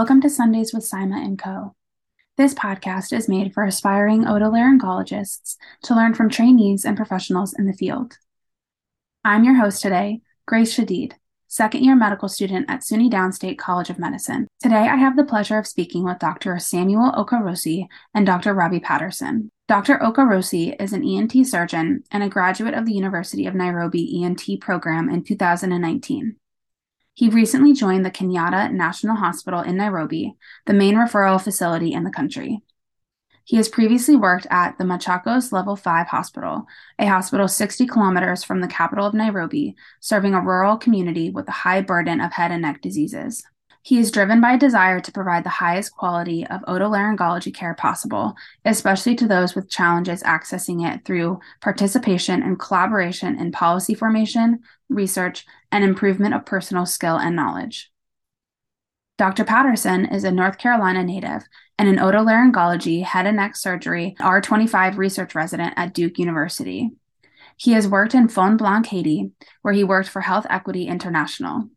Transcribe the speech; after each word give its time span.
Welcome 0.00 0.22
to 0.22 0.30
Sundays 0.30 0.72
with 0.72 0.90
Sima 0.90 1.38
& 1.38 1.38
Co. 1.38 1.74
This 2.38 2.54
podcast 2.54 3.12
is 3.12 3.28
made 3.28 3.52
for 3.52 3.64
aspiring 3.64 4.24
otolaryngologists 4.24 5.56
to 5.82 5.94
learn 5.94 6.14
from 6.14 6.30
trainees 6.30 6.86
and 6.86 6.96
professionals 6.96 7.52
in 7.52 7.66
the 7.66 7.74
field. 7.74 8.16
I'm 9.26 9.44
your 9.44 9.56
host 9.56 9.82
today, 9.82 10.22
Grace 10.46 10.74
Shadid, 10.74 11.12
second 11.48 11.84
year 11.84 11.94
medical 11.94 12.30
student 12.30 12.70
at 12.70 12.80
SUNY 12.80 13.10
Downstate 13.10 13.58
College 13.58 13.90
of 13.90 13.98
Medicine. 13.98 14.48
Today, 14.62 14.88
I 14.88 14.96
have 14.96 15.18
the 15.18 15.24
pleasure 15.24 15.58
of 15.58 15.66
speaking 15.66 16.02
with 16.02 16.18
Dr. 16.18 16.58
Samuel 16.58 17.12
Okerosi 17.12 17.86
and 18.14 18.24
Dr. 18.24 18.54
Robbie 18.54 18.80
Patterson. 18.80 19.50
Dr. 19.68 19.98
Okerosi 19.98 20.74
is 20.80 20.94
an 20.94 21.06
ENT 21.06 21.46
surgeon 21.46 22.04
and 22.10 22.22
a 22.22 22.30
graduate 22.30 22.72
of 22.72 22.86
the 22.86 22.94
University 22.94 23.44
of 23.44 23.54
Nairobi 23.54 24.24
ENT 24.24 24.62
program 24.62 25.10
in 25.10 25.22
2019. 25.22 26.36
He 27.14 27.28
recently 27.28 27.72
joined 27.72 28.04
the 28.04 28.10
Kenyatta 28.10 28.72
National 28.72 29.16
Hospital 29.16 29.60
in 29.60 29.76
Nairobi, 29.76 30.36
the 30.66 30.72
main 30.72 30.94
referral 30.94 31.42
facility 31.42 31.92
in 31.92 32.04
the 32.04 32.10
country. 32.10 32.62
He 33.44 33.56
has 33.56 33.68
previously 33.68 34.14
worked 34.14 34.46
at 34.50 34.78
the 34.78 34.84
Machakos 34.84 35.50
Level 35.50 35.74
5 35.74 36.06
Hospital, 36.06 36.66
a 37.00 37.06
hospital 37.06 37.48
60 37.48 37.84
kilometers 37.86 38.44
from 38.44 38.60
the 38.60 38.68
capital 38.68 39.06
of 39.06 39.14
Nairobi, 39.14 39.74
serving 39.98 40.34
a 40.34 40.40
rural 40.40 40.76
community 40.76 41.30
with 41.30 41.48
a 41.48 41.52
high 41.52 41.80
burden 41.80 42.20
of 42.20 42.32
head 42.32 42.52
and 42.52 42.62
neck 42.62 42.80
diseases. 42.80 43.42
He 43.82 43.98
is 43.98 44.10
driven 44.10 44.40
by 44.40 44.52
a 44.52 44.58
desire 44.58 45.00
to 45.00 45.12
provide 45.12 45.42
the 45.42 45.50
highest 45.50 45.96
quality 45.96 46.46
of 46.46 46.60
otolaryngology 46.62 47.52
care 47.52 47.74
possible, 47.74 48.34
especially 48.64 49.16
to 49.16 49.26
those 49.26 49.54
with 49.54 49.70
challenges 49.70 50.22
accessing 50.22 50.86
it 50.86 51.04
through 51.04 51.40
participation 51.60 52.42
and 52.42 52.58
collaboration 52.58 53.38
in 53.40 53.52
policy 53.52 53.94
formation, 53.94 54.60
research, 54.90 55.46
and 55.72 55.84
improvement 55.84 56.34
of 56.34 56.44
personal 56.44 56.84
skill 56.84 57.16
and 57.16 57.34
knowledge. 57.34 57.90
Dr. 59.16 59.44
Patterson 59.44 60.06
is 60.06 60.24
a 60.24 60.30
North 60.30 60.58
Carolina 60.58 61.04
native 61.04 61.42
and 61.78 61.88
an 61.88 61.96
otolaryngology 61.96 63.04
head 63.04 63.26
and 63.26 63.36
neck 63.36 63.54
surgery 63.54 64.16
R25 64.18 64.96
research 64.96 65.34
resident 65.34 65.74
at 65.76 65.94
Duke 65.94 66.18
University. 66.18 66.90
He 67.56 67.72
has 67.72 67.86
worked 67.86 68.14
in 68.14 68.28
Fon 68.28 68.56
Blanc, 68.56 68.86
Haiti, 68.86 69.32
where 69.60 69.74
he 69.74 69.84
worked 69.84 70.08
for 70.08 70.22
Health 70.22 70.46
Equity 70.48 70.86
International. 70.86 71.68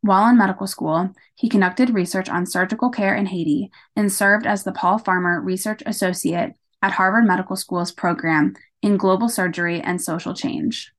While 0.00 0.30
in 0.30 0.38
medical 0.38 0.66
school, 0.66 1.10
he 1.34 1.50
conducted 1.50 1.90
research 1.90 2.28
on 2.28 2.46
surgical 2.46 2.88
care 2.88 3.14
in 3.14 3.26
Haiti 3.26 3.70
and 3.94 4.10
served 4.10 4.46
as 4.46 4.64
the 4.64 4.72
Paul 4.72 4.98
Farmer 4.98 5.40
Research 5.40 5.82
Associate 5.84 6.54
at 6.80 6.92
Harvard 6.92 7.26
Medical 7.26 7.56
School's 7.56 7.92
program 7.92 8.54
in 8.80 8.96
global 8.96 9.28
surgery 9.28 9.80
and 9.80 10.00
social 10.00 10.34
change. 10.34 10.92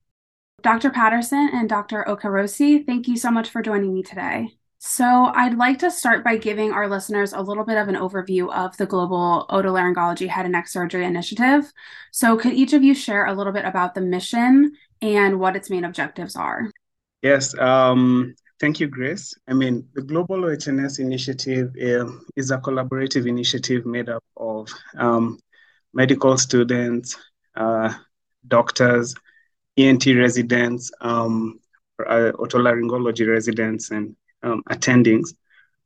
Dr. 0.64 0.92
Patterson 0.92 1.50
and 1.52 1.67
Dr. 1.67 2.06
Okerosi, 2.08 2.86
thank 2.86 3.09
you 3.09 3.17
so 3.17 3.30
much 3.30 3.50
for 3.50 3.61
joining 3.61 3.94
me 3.94 4.02
today. 4.02 4.47
So, 4.80 5.05
I'd 5.05 5.58
like 5.58 5.80
to 5.80 5.92
start 5.92 6.23
by 6.23 6.38
giving 6.38 6.72
our 6.72 6.88
listeners 6.89 7.33
a 7.33 7.42
little 7.42 7.66
bit 7.66 7.78
of 7.78 7.89
an 7.89 7.95
overview 7.95 8.50
of 8.53 8.75
the 8.78 8.86
Global 8.86 9.45
Otolaryngology 9.50 10.28
Head 10.30 10.45
and 10.45 10.53
Neck 10.53 10.70
Surgery 10.70 11.05
Initiative. 11.05 11.72
So, 12.11 12.38
could 12.38 12.53
each 12.53 12.72
of 12.72 12.81
you 12.81 12.94
share 12.94 13.25
a 13.25 13.33
little 13.33 13.52
bit 13.52 13.66
about 13.66 13.94
the 13.94 14.02
mission 14.02 14.72
and 15.02 15.38
what 15.38 15.58
its 15.58 15.70
main 15.70 15.83
objectives 15.83 16.38
are? 16.38 16.72
Yes, 17.22 17.58
um, 17.59 18.33
thank 18.61 18.80
you, 18.80 18.88
Grace. 18.88 19.33
I 19.50 19.53
mean, 19.53 19.86
the 19.95 20.02
Global 20.02 20.38
OHNS 20.44 21.00
Initiative 21.00 21.73
uh, 21.75 22.09
is 22.38 22.52
a 22.52 22.58
collaborative 22.58 23.27
initiative 23.27 23.86
made 23.86 24.08
up 24.08 24.23
of 24.38 24.70
um, 24.98 25.39
medical 25.94 26.38
students, 26.38 27.17
uh, 27.55 27.94
doctors, 28.48 29.14
ENT 29.77 30.05
residents, 30.07 30.91
um, 31.02 31.59
uh, 31.99 32.31
otolaryngology 32.35 33.27
residents, 33.27 33.92
and 33.92 34.15
um, 34.43 34.64
attendings 34.70 35.33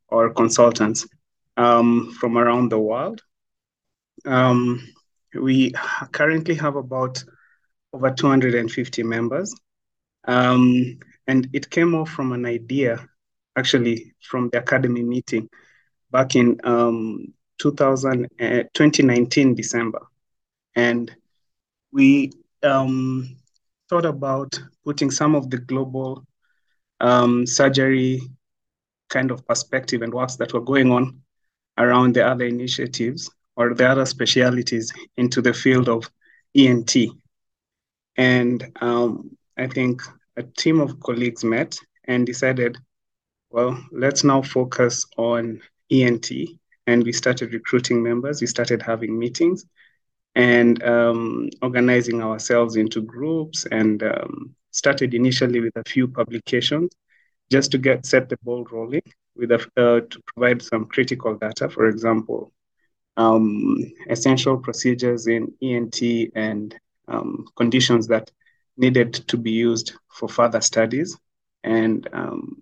or 0.09 0.34
consultants 0.34 1.07
um, 1.57 2.12
from 2.19 2.38
around 2.38 2.69
the 2.69 2.79
world. 2.79 3.22
Um, 4.25 4.88
we 5.34 5.73
currently 6.12 6.56
have 6.56 6.75
about 6.75 7.23
over 7.94 8.12
250 8.12 9.03
members. 9.03 9.56
Um, 10.25 11.00
and 11.28 11.50
it 11.53 11.69
came 11.69 11.95
off 11.95 12.09
from 12.09 12.31
an 12.33 12.45
idea, 12.45 13.07
actually, 13.56 14.13
from 14.22 14.50
the 14.50 14.59
academy 14.59 15.03
meeting 15.03 15.50
back 16.12 16.35
in 16.35 16.59
um, 16.63 17.33
2000, 17.59 18.25
uh, 18.39 18.63
2019, 18.73 19.56
December. 19.56 20.01
And 20.75 21.13
we 21.91 22.31
um, 22.63 23.38
thought 23.90 24.06
about 24.06 24.59
putting 24.84 25.12
some 25.12 25.36
of 25.36 25.50
the 25.50 25.58
global 25.58 26.25
um, 27.00 27.46
surgery 27.46 28.22
kind 29.09 29.31
of 29.31 29.46
perspective 29.48 30.02
and 30.02 30.14
works 30.14 30.36
that 30.36 30.53
were 30.53 30.62
going 30.62 30.92
on 30.92 31.22
around 31.78 32.16
the 32.16 32.25
other 32.25 32.46
initiatives 32.46 33.30
or 33.56 33.74
the 33.74 33.88
other 33.88 34.06
specialities 34.06 34.92
into 35.18 35.42
the 35.42 35.53
field 35.53 35.88
of 35.90 36.09
ENT. 36.56 36.96
And 38.18 38.72
um, 38.81 39.38
I 39.58 39.68
think 39.68 40.02
a 40.36 40.44
team 40.44 40.80
of 40.80 41.00
colleagues 41.00 41.44
met 41.44 41.78
and 42.06 42.25
decided, 42.25 42.78
well, 43.50 43.81
let's 43.92 44.24
now 44.24 44.42
focus 44.42 45.06
on 45.18 45.62
ENT. 45.92 46.31
And 46.88 47.04
we 47.04 47.12
started 47.12 47.54
recruiting 47.54 48.02
members, 48.02 48.42
we 48.42 48.48
started 48.48 48.81
having 48.81 49.18
meetings 49.18 49.66
and 50.38 50.84
um, 50.84 51.50
organizing 51.64 52.22
ourselves 52.22 52.75
into 52.75 53.02
groups 53.02 53.66
and 53.72 54.03
um, 54.03 54.56
started 54.70 55.16
initially 55.16 55.59
with 55.59 55.75
a 55.75 55.84
few 55.84 56.08
publications 56.08 56.92
just 57.52 57.72
to 57.72 57.80
get 57.80 58.06
set 58.06 58.30
the 58.30 58.38
ball 58.44 58.64
rolling 58.72 59.02
with 59.36 59.52
a, 59.52 59.56
uh, 59.78 60.02
to 60.02 60.22
provide 60.28 60.62
some 60.62 60.86
critical 60.86 61.36
data, 61.36 61.68
for 61.68 61.88
example, 61.88 62.52
um, 63.18 63.78
essential 64.12 64.58
procedures 64.58 65.25
in 65.25 65.52
ENT 65.64 66.00
and 66.36 66.75
um, 67.08 67.48
conditions 67.56 68.06
that 68.08 68.30
needed 68.78 69.14
to 69.14 69.38
be 69.38 69.52
used 69.52 69.94
for 70.09 70.30
further 70.30 70.62
studies. 70.62 71.18
And 71.64 72.08
um, 72.14 72.62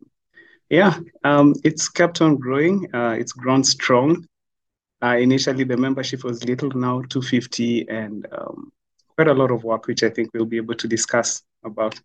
yeah, 0.70 0.98
um, 1.26 1.56
it's 1.66 1.90
kept 1.90 2.22
on 2.22 2.38
growing. 2.38 2.88
Uh, 2.96 3.18
it's 3.20 3.34
grown 3.34 3.66
strong. 3.66 4.26
Uh, 5.06 5.18
initially, 5.18 5.64
the 5.64 5.78
membership 5.78 6.24
was 6.24 6.44
little, 6.46 6.72
now 6.72 7.00
250, 7.10 7.88
and 7.90 8.26
um, 8.32 8.72
quite 9.16 9.28
a 9.28 9.34
lot 9.34 9.52
of 9.52 9.64
work, 9.64 9.86
which 9.86 10.02
I 10.02 10.10
think 10.10 10.32
we'll 10.34 10.46
be 10.46 10.58
able 10.58 10.74
to 10.74 10.88
discuss 10.88 11.44
about. 11.64 12.00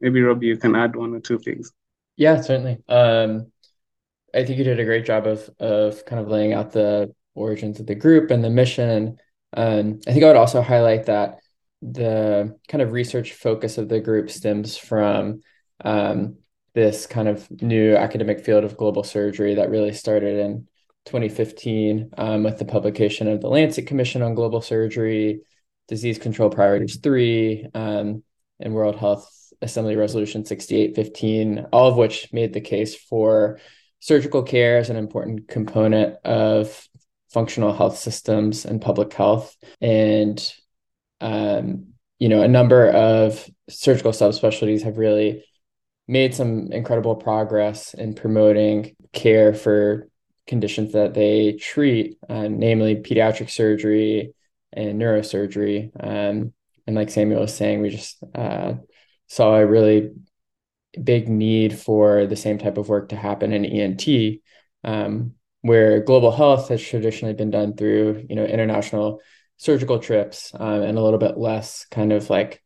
Maybe, 0.00 0.22
Robbie, 0.22 0.46
you 0.46 0.56
can 0.56 0.74
add 0.74 0.96
one 0.96 1.12
or 1.14 1.20
two 1.20 1.38
things. 1.38 1.70
Yeah, 2.16 2.40
certainly. 2.40 2.78
Um, 2.88 3.52
I 4.34 4.44
think 4.44 4.56
you 4.56 4.64
did 4.64 4.80
a 4.80 4.86
great 4.86 5.04
job 5.04 5.26
of 5.26 5.50
of 5.60 6.06
kind 6.06 6.20
of 6.20 6.28
laying 6.28 6.54
out 6.54 6.72
the 6.72 7.14
origins 7.34 7.78
of 7.78 7.86
the 7.86 7.94
group 7.94 8.30
and 8.30 8.42
the 8.42 8.48
mission. 8.48 9.18
Um, 9.54 10.00
I 10.06 10.12
think 10.12 10.24
I 10.24 10.28
would 10.28 10.36
also 10.36 10.62
highlight 10.62 11.06
that 11.06 11.40
the 11.82 12.58
kind 12.68 12.80
of 12.80 12.92
research 12.92 13.34
focus 13.34 13.76
of 13.76 13.90
the 13.90 14.00
group 14.00 14.30
stems 14.30 14.78
from 14.78 15.42
um, 15.84 16.38
this 16.74 17.06
kind 17.06 17.28
of 17.28 17.50
new 17.60 17.96
academic 17.96 18.40
field 18.40 18.64
of 18.64 18.78
global 18.78 19.04
surgery 19.04 19.56
that 19.56 19.68
really 19.68 19.92
started 19.92 20.38
in 20.38 20.68
2015 21.06 22.10
um, 22.18 22.42
with 22.42 22.58
the 22.58 22.64
publication 22.64 23.28
of 23.28 23.40
the 23.40 23.48
Lancet 23.48 23.86
Commission 23.86 24.22
on 24.22 24.34
Global 24.34 24.60
Surgery, 24.60 25.40
Disease 25.88 26.18
Control 26.18 26.50
Priorities 26.50 26.96
3, 26.96 27.68
um, 27.74 28.22
and 28.60 28.74
World 28.74 28.96
Health 28.96 29.30
Assembly 29.62 29.96
Resolution 29.96 30.44
6815, 30.44 31.66
all 31.72 31.88
of 31.88 31.96
which 31.96 32.32
made 32.32 32.52
the 32.52 32.60
case 32.60 32.94
for 32.94 33.58
surgical 34.00 34.42
care 34.42 34.78
as 34.78 34.90
an 34.90 34.96
important 34.96 35.48
component 35.48 36.16
of 36.24 36.86
functional 37.32 37.72
health 37.72 37.98
systems 37.98 38.64
and 38.64 38.80
public 38.80 39.12
health. 39.12 39.56
And, 39.80 40.54
um, 41.20 41.88
you 42.18 42.28
know, 42.28 42.42
a 42.42 42.48
number 42.48 42.88
of 42.88 43.48
surgical 43.68 44.12
subspecialties 44.12 44.82
have 44.82 44.98
really 44.98 45.44
made 46.08 46.34
some 46.34 46.70
incredible 46.72 47.16
progress 47.16 47.94
in 47.94 48.14
promoting 48.14 48.94
care 49.12 49.54
for 49.54 50.08
conditions 50.46 50.92
that 50.92 51.14
they 51.14 51.52
treat, 51.52 52.18
uh, 52.28 52.48
namely 52.48 52.96
pediatric 52.96 53.50
surgery 53.50 54.34
and 54.72 55.00
neurosurgery. 55.00 55.90
Um, 55.98 56.52
and 56.86 56.96
like 56.96 57.10
Samuel 57.10 57.40
was 57.40 57.54
saying, 57.54 57.80
we 57.80 57.90
just 57.90 58.22
uh, 58.34 58.74
saw 59.26 59.56
a 59.56 59.66
really 59.66 60.12
big 61.02 61.28
need 61.28 61.78
for 61.78 62.26
the 62.26 62.36
same 62.36 62.58
type 62.58 62.78
of 62.78 62.88
work 62.88 63.10
to 63.10 63.16
happen 63.16 63.52
in 63.52 63.64
ENT, 63.64 64.40
um, 64.84 65.34
where 65.62 66.00
global 66.00 66.30
health 66.30 66.68
has 66.68 66.82
traditionally 66.82 67.34
been 67.34 67.50
done 67.50 67.76
through 67.76 68.24
you 68.28 68.36
know 68.36 68.44
international 68.44 69.20
surgical 69.56 69.98
trips 69.98 70.52
um, 70.54 70.82
and 70.82 70.98
a 70.98 71.02
little 71.02 71.18
bit 71.18 71.38
less 71.38 71.86
kind 71.90 72.12
of 72.12 72.30
like 72.30 72.62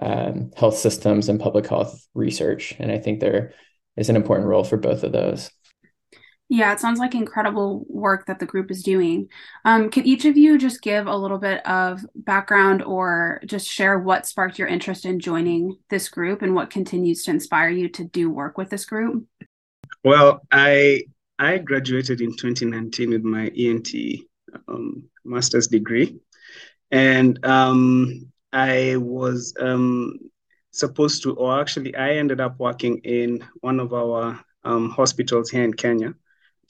um, 0.00 0.50
health 0.56 0.76
systems 0.76 1.28
and 1.28 1.40
public 1.40 1.66
health 1.66 2.06
research. 2.14 2.74
And 2.78 2.90
I 2.90 2.98
think 2.98 3.20
there 3.20 3.52
is 3.96 4.08
an 4.08 4.16
important 4.16 4.48
role 4.48 4.64
for 4.64 4.76
both 4.76 5.02
of 5.02 5.12
those. 5.12 5.50
Yeah, 6.52 6.72
it 6.72 6.80
sounds 6.80 6.98
like 6.98 7.14
incredible 7.14 7.86
work 7.88 8.26
that 8.26 8.40
the 8.40 8.44
group 8.44 8.72
is 8.72 8.82
doing. 8.82 9.28
Um, 9.64 9.88
could 9.88 10.04
each 10.04 10.24
of 10.24 10.36
you 10.36 10.58
just 10.58 10.82
give 10.82 11.06
a 11.06 11.16
little 11.16 11.38
bit 11.38 11.64
of 11.64 12.04
background 12.16 12.82
or 12.82 13.40
just 13.46 13.68
share 13.68 14.00
what 14.00 14.26
sparked 14.26 14.58
your 14.58 14.66
interest 14.66 15.04
in 15.04 15.20
joining 15.20 15.78
this 15.90 16.08
group 16.08 16.42
and 16.42 16.52
what 16.52 16.68
continues 16.68 17.22
to 17.22 17.30
inspire 17.30 17.68
you 17.68 17.88
to 17.90 18.02
do 18.02 18.28
work 18.28 18.58
with 18.58 18.68
this 18.68 18.84
group? 18.84 19.24
Well, 20.02 20.40
I 20.50 21.04
I 21.38 21.58
graduated 21.58 22.20
in 22.20 22.36
2019 22.36 23.10
with 23.10 23.22
my 23.22 23.46
ENT 23.56 23.88
um, 24.66 25.04
master's 25.24 25.68
degree, 25.68 26.18
and 26.90 27.46
um, 27.46 28.26
I 28.52 28.96
was 28.96 29.54
um, 29.60 30.18
supposed 30.72 31.22
to, 31.22 31.36
or 31.36 31.60
actually, 31.60 31.94
I 31.94 32.14
ended 32.14 32.40
up 32.40 32.58
working 32.58 32.98
in 33.04 33.44
one 33.60 33.78
of 33.78 33.92
our 33.92 34.40
um, 34.64 34.90
hospitals 34.90 35.48
here 35.48 35.62
in 35.62 35.74
Kenya, 35.74 36.12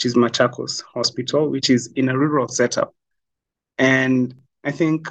which 0.00 0.06
is 0.06 0.14
Machakos 0.14 0.82
Hospital, 0.94 1.50
which 1.50 1.68
is 1.68 1.88
in 1.94 2.08
a 2.08 2.16
rural 2.16 2.48
setup. 2.48 2.94
And 3.76 4.34
I 4.64 4.70
think 4.70 5.08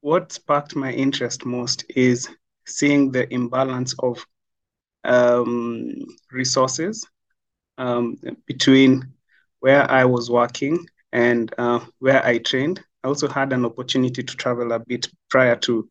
what 0.00 0.32
sparked 0.32 0.74
my 0.74 0.90
interest 0.90 1.46
most 1.46 1.84
is 1.94 2.28
seeing 2.66 3.12
the 3.12 3.32
imbalance 3.32 3.94
of 4.00 4.26
um, 5.04 5.92
resources 6.32 7.06
um, 7.78 8.18
between 8.46 9.12
where 9.60 9.88
I 9.88 10.04
was 10.06 10.28
working 10.28 10.88
and 11.12 11.54
uh, 11.56 11.78
where 12.00 12.26
I 12.26 12.38
trained. 12.38 12.82
I 13.04 13.08
also 13.08 13.28
had 13.28 13.52
an 13.52 13.64
opportunity 13.64 14.24
to 14.24 14.36
travel 14.36 14.72
a 14.72 14.80
bit 14.80 15.06
prior 15.30 15.54
to 15.54 15.88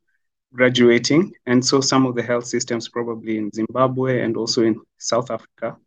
graduating, 0.53 1.31
and 1.45 1.65
so 1.65 1.79
some 1.79 2.05
of 2.05 2.15
the 2.15 2.23
health 2.23 2.47
systems, 2.47 2.89
probably 2.89 3.37
in 3.37 3.49
Zimbabwe 3.53 4.19
and 4.21 4.35
also 4.35 4.63
in 4.63 4.81
South 4.97 5.31
Africa. 5.31 5.77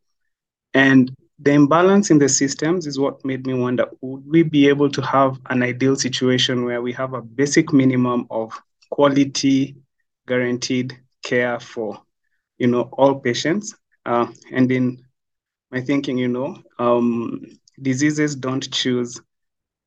And 0.73 1.15
the 1.39 1.53
imbalance 1.53 2.11
in 2.11 2.19
the 2.19 2.29
systems 2.29 2.87
is 2.87 2.99
what 2.99 3.25
made 3.25 3.47
me 3.47 3.55
wonder 3.55 3.87
would 4.01 4.25
we 4.27 4.43
be 4.43 4.69
able 4.69 4.89
to 4.91 5.03
have 5.03 5.39
an 5.51 5.63
ideal 5.63 5.97
situation 5.97 6.65
where 6.65 6.81
we 6.81 6.93
have 6.93 7.13
a 7.15 7.23
basic 7.23 7.73
minimum 7.73 8.27
of 8.31 8.53
quality 8.91 9.77
guaranteed 10.27 10.97
care 11.25 11.59
for 11.61 12.01
you 12.59 12.67
know 12.67 12.83
all 12.93 13.15
patients? 13.21 13.75
Uh, 14.07 14.27
and 14.53 14.71
in 14.71 15.03
my 15.71 15.81
thinking 15.81 16.19
you 16.19 16.29
know 16.29 16.57
um, 16.79 17.45
diseases 17.83 18.37
don't 18.37 18.71
choose 18.73 19.21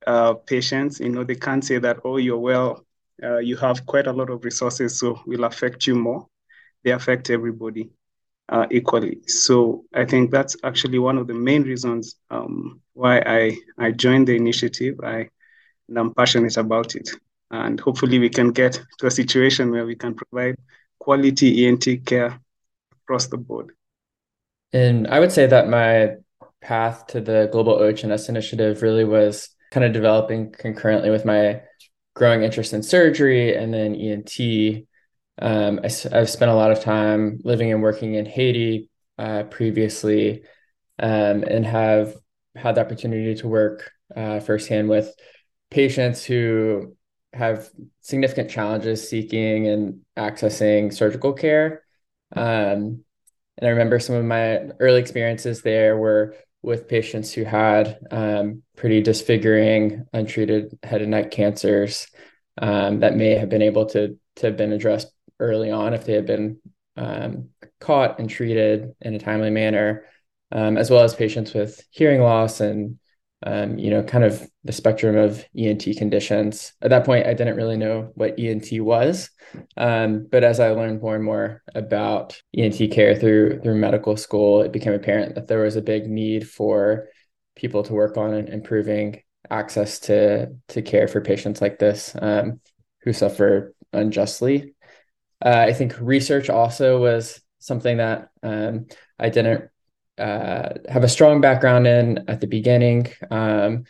uh, 0.06 0.34
patients. 0.34 1.00
You 1.00 1.10
know 1.10 1.24
they 1.24 1.36
can't 1.36 1.64
say 1.64 1.78
that 1.80 2.00
oh 2.04 2.18
you're 2.18 2.38
well 2.38 2.84
uh, 3.24 3.38
you 3.38 3.56
have 3.58 3.86
quite 3.86 4.08
a 4.08 4.14
lot 4.14 4.30
of 4.30 4.44
resources 4.44 5.00
so 5.00 5.20
will 5.26 5.46
affect 5.46 5.88
you 5.88 5.96
more. 5.96 6.28
They 6.84 6.92
affect 6.92 7.30
everybody 7.30 7.90
uh, 8.50 8.66
equally. 8.72 9.20
So 9.28 9.86
I 9.94 10.06
think 10.06 10.32
that's 10.32 10.56
actually 10.64 11.00
one 11.00 11.18
of 11.18 11.28
the 11.28 11.34
main 11.34 11.64
reasons 11.64 12.16
um, 12.30 12.82
why 12.94 13.20
I, 13.20 13.58
I 13.78 13.92
joined 13.92 14.28
the 14.28 14.36
initiative. 14.36 14.96
I, 15.04 15.30
and 15.88 15.98
I'm 15.98 16.14
passionate 16.14 16.58
about 16.58 16.96
it. 16.96 17.10
And 17.52 17.80
hopefully 17.80 18.20
we 18.20 18.30
can 18.30 18.52
get 18.52 18.82
to 19.00 19.08
a 19.08 19.12
situation 19.12 19.72
where 19.72 19.86
we 19.86 19.96
can 19.96 20.16
provide 20.16 20.58
quality 21.00 21.66
ENT 21.66 22.06
care 22.06 22.40
across 23.04 23.28
the 23.28 23.38
board. 23.38 23.72
And 24.74 25.08
I 25.08 25.20
would 25.20 25.32
say 25.32 25.48
that 25.48 25.70
my 25.70 26.16
path 26.62 27.08
to 27.08 27.22
the 27.22 27.50
Global 27.52 27.74
OHS 27.74 28.28
initiative 28.28 28.82
really 28.82 29.06
was 29.06 29.50
kind 29.72 29.86
of 29.86 29.94
developing 29.94 30.52
concurrently 30.52 31.10
with 31.10 31.24
my 31.24 31.62
growing 32.16 32.44
interest 32.44 32.74
in 32.74 32.84
surgery 32.84 33.56
and 33.56 33.74
then 33.74 33.96
ENT 33.96 34.86
um, 35.40 35.80
I, 35.84 35.90
have 36.16 36.30
spent 36.30 36.52
a 36.52 36.56
lot 36.56 36.72
of 36.72 36.82
time 36.82 37.40
living 37.44 37.72
and 37.72 37.82
working 37.82 38.16
in 38.16 38.26
Haiti 38.26 38.90
uh, 39.18 39.44
previously, 39.44 40.44
um, 41.00 41.44
and 41.44 41.66
have 41.66 42.16
had 42.56 42.76
the 42.76 42.82
opportunity 42.82 43.36
to 43.36 43.48
work 43.48 43.92
uh, 44.16 44.40
firsthand 44.40 44.90
with 44.90 45.14
patients 45.70 46.24
who 46.24 46.96
have 47.34 47.70
significant 48.02 48.50
challenges 48.50 49.08
seeking 49.08 49.68
and 49.68 50.02
accessing 50.18 50.94
surgical 50.94 51.34
care. 51.34 51.84
Um, 52.36 53.04
and 53.58 53.68
I 53.68 53.70
remember 53.70 54.00
some 54.00 54.16
of 54.16 54.26
my 54.26 54.70
early 54.80 55.00
experiences 55.00 55.62
there 55.62 55.98
were 55.98 56.36
with 56.62 56.88
patients 56.88 57.32
who 57.32 57.44
had 57.44 58.00
um, 58.12 58.64
pretty 58.76 59.02
disfiguring, 59.02 60.06
untreated 60.14 60.78
head 60.84 61.02
and 61.02 61.12
neck 61.12 61.32
cancers 61.32 62.08
um, 62.60 63.02
that 63.02 63.16
may 63.16 63.36
have 63.36 63.50
been 63.50 63.62
able 63.62 63.86
to 63.88 64.18
to 64.38 64.46
have 64.46 64.58
been 64.58 64.72
addressed 64.72 65.12
early 65.40 65.72
on 65.72 65.94
if 65.94 66.06
they 66.06 66.14
had 66.14 66.26
been 66.26 66.60
um, 66.96 67.50
caught 67.80 68.20
and 68.20 68.30
treated 68.30 68.94
in 69.02 69.14
a 69.14 69.20
timely 69.20 69.50
manner, 69.50 70.06
um, 70.52 70.78
as 70.78 70.90
well 70.90 71.04
as 71.04 71.16
patients 71.16 71.54
with 71.54 71.82
hearing 71.92 72.22
loss 72.22 72.60
and 72.60 72.98
um, 73.46 73.78
you 73.78 73.92
know 73.92 74.02
kind 74.02 74.24
of 74.24 74.50
the 74.64 74.72
spectrum 74.72 75.16
of 75.16 75.46
ENT 75.56 75.86
conditions. 75.98 76.74
At 76.82 76.90
that 76.90 77.06
point, 77.06 77.28
I 77.28 77.34
didn't 77.34 77.56
really 77.56 77.78
know 77.78 78.12
what 78.16 78.40
ENT 78.40 78.68
was, 78.82 79.30
um, 79.78 80.28
but 80.32 80.44
as 80.44 80.60
I 80.60 80.72
learned 80.72 81.02
more 81.02 81.16
and 81.16 81.24
more 81.24 81.62
about 81.76 82.42
ENT 82.58 82.92
care 82.92 83.16
through 83.16 83.62
through 83.62 83.76
medical 83.76 84.18
school, 84.18 84.62
it 84.62 84.72
became 84.72 84.94
apparent 84.94 85.36
that 85.36 85.48
there 85.48 85.62
was 85.62 85.76
a 85.76 85.82
big 85.82 86.08
need 86.08 86.50
for 86.50 87.10
people 87.56 87.84
to 87.84 87.94
work 87.94 88.18
on 88.18 88.34
improving 88.34 89.22
access 89.50 90.00
to 90.00 90.54
to 90.70 90.82
care 90.82 91.08
for 91.08 91.22
patients 91.22 91.62
like 91.62 91.78
this 91.80 92.16
um, 92.20 92.60
who 93.04 93.14
suffer 93.14 93.74
unjustly 93.94 94.74
uh, 95.44 95.66
I 95.68 95.74
think 95.74 95.96
research 96.00 96.50
also 96.50 97.00
was 97.00 97.40
something 97.60 97.98
that 97.98 98.30
um, 98.44 98.88
I 99.20 99.30
didn't 99.30 99.70
uh, 100.18 100.70
have 100.90 101.04
a 101.04 101.10
strong 101.10 101.42
background 101.42 101.88
in 101.88 102.26
at 102.28 102.42
the 102.42 102.48
beginning, 102.48 103.08
um, 103.30 103.86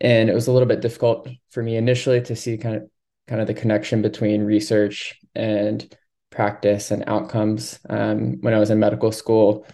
and 0.00 0.28
it 0.28 0.34
was 0.34 0.48
a 0.48 0.52
little 0.52 0.68
bit 0.68 0.80
difficult 0.80 1.28
for 1.50 1.62
me 1.62 1.76
initially 1.76 2.20
to 2.22 2.34
see 2.34 2.58
kind 2.58 2.76
of 2.76 2.90
kind 3.28 3.40
of 3.40 3.46
the 3.46 3.54
connection 3.54 4.02
between 4.02 4.42
research 4.42 5.20
and 5.34 5.96
practice 6.30 6.90
and 6.90 7.04
outcomes 7.06 7.78
um, 7.88 8.40
when 8.40 8.54
I 8.54 8.58
was 8.58 8.70
in 8.70 8.80
medical 8.80 9.12
school. 9.12 9.66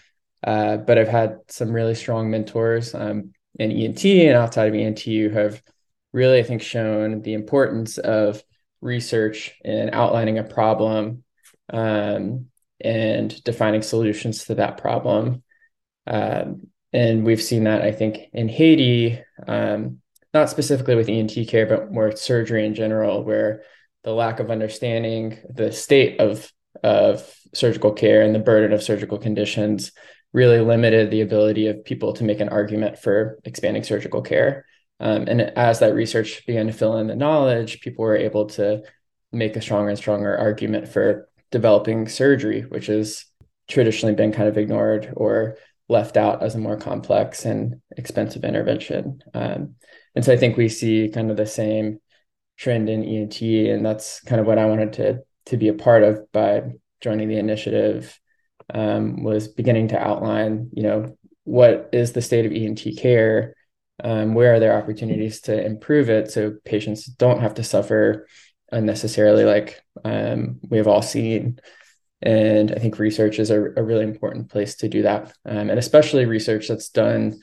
Uh, 0.46 0.76
but 0.76 0.99
I've 0.99 1.08
had 1.08 1.38
some 1.49 1.72
really 1.72 1.94
strong 1.94 2.31
mentors 2.31 2.94
um, 2.94 3.32
in 3.58 3.72
ENT 3.72 4.05
and 4.05 4.37
outside 4.37 4.69
of 4.69 4.75
ENT 4.75 5.00
who 5.00 5.31
have 5.31 5.62
really, 6.12 6.38
I 6.38 6.43
think, 6.43 6.62
shown 6.62 7.22
the 7.22 7.34
importance 7.34 7.99
of 7.99 8.43
research 8.80 9.54
and 9.64 9.90
outlining 9.92 10.38
a 10.38 10.44
problem 10.44 11.25
um, 11.72 12.46
and 12.80 13.42
defining 13.44 13.82
solutions 13.82 14.44
to 14.44 14.56
that 14.56 14.78
problem. 14.78 15.42
Um, 16.06 16.69
and 16.92 17.25
we've 17.25 17.42
seen 17.42 17.64
that, 17.64 17.82
I 17.82 17.92
think, 17.92 18.19
in 18.32 18.48
Haiti, 18.48 19.20
um, 19.46 20.00
not 20.32 20.50
specifically 20.50 20.94
with 20.94 21.08
ENT 21.08 21.32
care, 21.48 21.66
but 21.66 21.92
more 21.92 22.14
surgery 22.16 22.64
in 22.64 22.75
general, 22.75 23.25
where 23.25 23.62
the 24.04 24.12
lack 24.12 24.40
of 24.40 24.50
understanding 24.50 25.38
the 25.50 25.72
state 25.72 26.20
of 26.20 26.50
of 26.84 27.34
surgical 27.55 27.93
care 27.93 28.22
and 28.22 28.34
the 28.34 28.38
burden 28.38 28.72
of 28.72 28.82
surgical 28.82 29.19
conditions 29.19 29.91
really 30.32 30.60
limited 30.60 31.10
the 31.10 31.22
ability 31.22 31.67
of 31.67 31.84
people 31.84 32.12
to 32.12 32.24
make 32.24 32.41
an 32.41 32.50
argument 32.50 32.98
for 32.98 33.38
expanding 33.44 33.82
surgical 33.82 34.22
care. 34.22 34.67
Um, 35.00 35.26
and 35.28 35.40
as 35.40 35.78
that 35.78 35.94
research 35.94 36.44
began 36.46 36.67
to 36.67 36.72
fill 36.72 36.98
in 36.98 37.06
the 37.06 37.14
knowledge, 37.14 37.81
people 37.81 38.05
were 38.05 38.17
able 38.17 38.46
to 38.46 38.82
make 39.32 39.56
a 39.56 39.60
stronger 39.60 39.90
and 39.90 39.98
stronger 39.98 40.36
argument 40.36 40.88
for 40.88 41.28
developing 41.50 42.08
surgery, 42.08 42.62
which 42.62 42.86
has 42.86 43.24
traditionally 43.69 44.14
been 44.14 44.32
kind 44.32 44.48
of 44.48 44.58
ignored 44.58 45.12
or 45.17 45.56
left 45.88 46.17
out 46.17 46.43
as 46.43 46.55
a 46.55 46.58
more 46.58 46.76
complex 46.76 47.44
and 47.44 47.81
expensive 47.96 48.44
intervention. 48.44 49.22
Um, 49.34 49.76
and 50.14 50.24
so 50.24 50.32
I 50.32 50.36
think 50.36 50.56
we 50.56 50.69
see 50.69 51.10
kind 51.12 51.31
of 51.31 51.36
the 51.36 51.46
same 51.46 52.00
trend 52.56 52.90
in 52.90 53.05
ENT, 53.05 53.40
and 53.40 53.86
that's 53.86 54.20
kind 54.20 54.40
of 54.40 54.46
what 54.46 54.58
I 54.58 54.67
wanted 54.67 54.94
to 54.94 55.20
to 55.46 55.56
be 55.56 55.69
a 55.69 55.74
part 55.74 56.02
of 56.02 56.31
by 56.32 56.62
joining 57.00 57.28
the 57.28 57.38
initiative. 57.38 58.19
Um, 58.74 59.22
was 59.22 59.48
beginning 59.48 59.88
to 59.88 59.98
outline, 59.98 60.69
you 60.74 60.82
know, 60.82 61.17
what 61.44 61.88
is 61.94 62.12
the 62.12 62.20
state 62.20 62.44
of 62.44 62.52
ENT 62.52 62.98
care 62.98 63.55
um, 64.02 64.34
where 64.34 64.55
are 64.55 64.60
there 64.60 64.76
opportunities 64.76 65.40
to 65.43 65.64
improve 65.64 66.08
it 66.08 66.31
so 66.31 66.56
patients 66.64 67.06
don't 67.06 67.40
have 67.40 67.55
to 67.55 67.64
suffer 67.64 68.26
unnecessarily 68.70 69.44
like 69.44 69.82
um, 70.05 70.60
we 70.69 70.78
have 70.78 70.88
all 70.88 71.02
seen? 71.02 71.60
And 72.20 72.72
i 72.72 72.78
think 72.81 72.98
research 72.98 73.38
is 73.38 73.50
a, 73.50 73.60
a 73.60 73.82
really 73.82 74.05
important 74.05 74.50
place 74.50 74.76
to 74.76 74.88
do 74.88 75.02
that. 75.02 75.32
Um, 75.44 75.70
and 75.70 75.78
especially 75.78 76.24
research 76.24 76.69
that's 76.69 76.88
done 76.88 77.40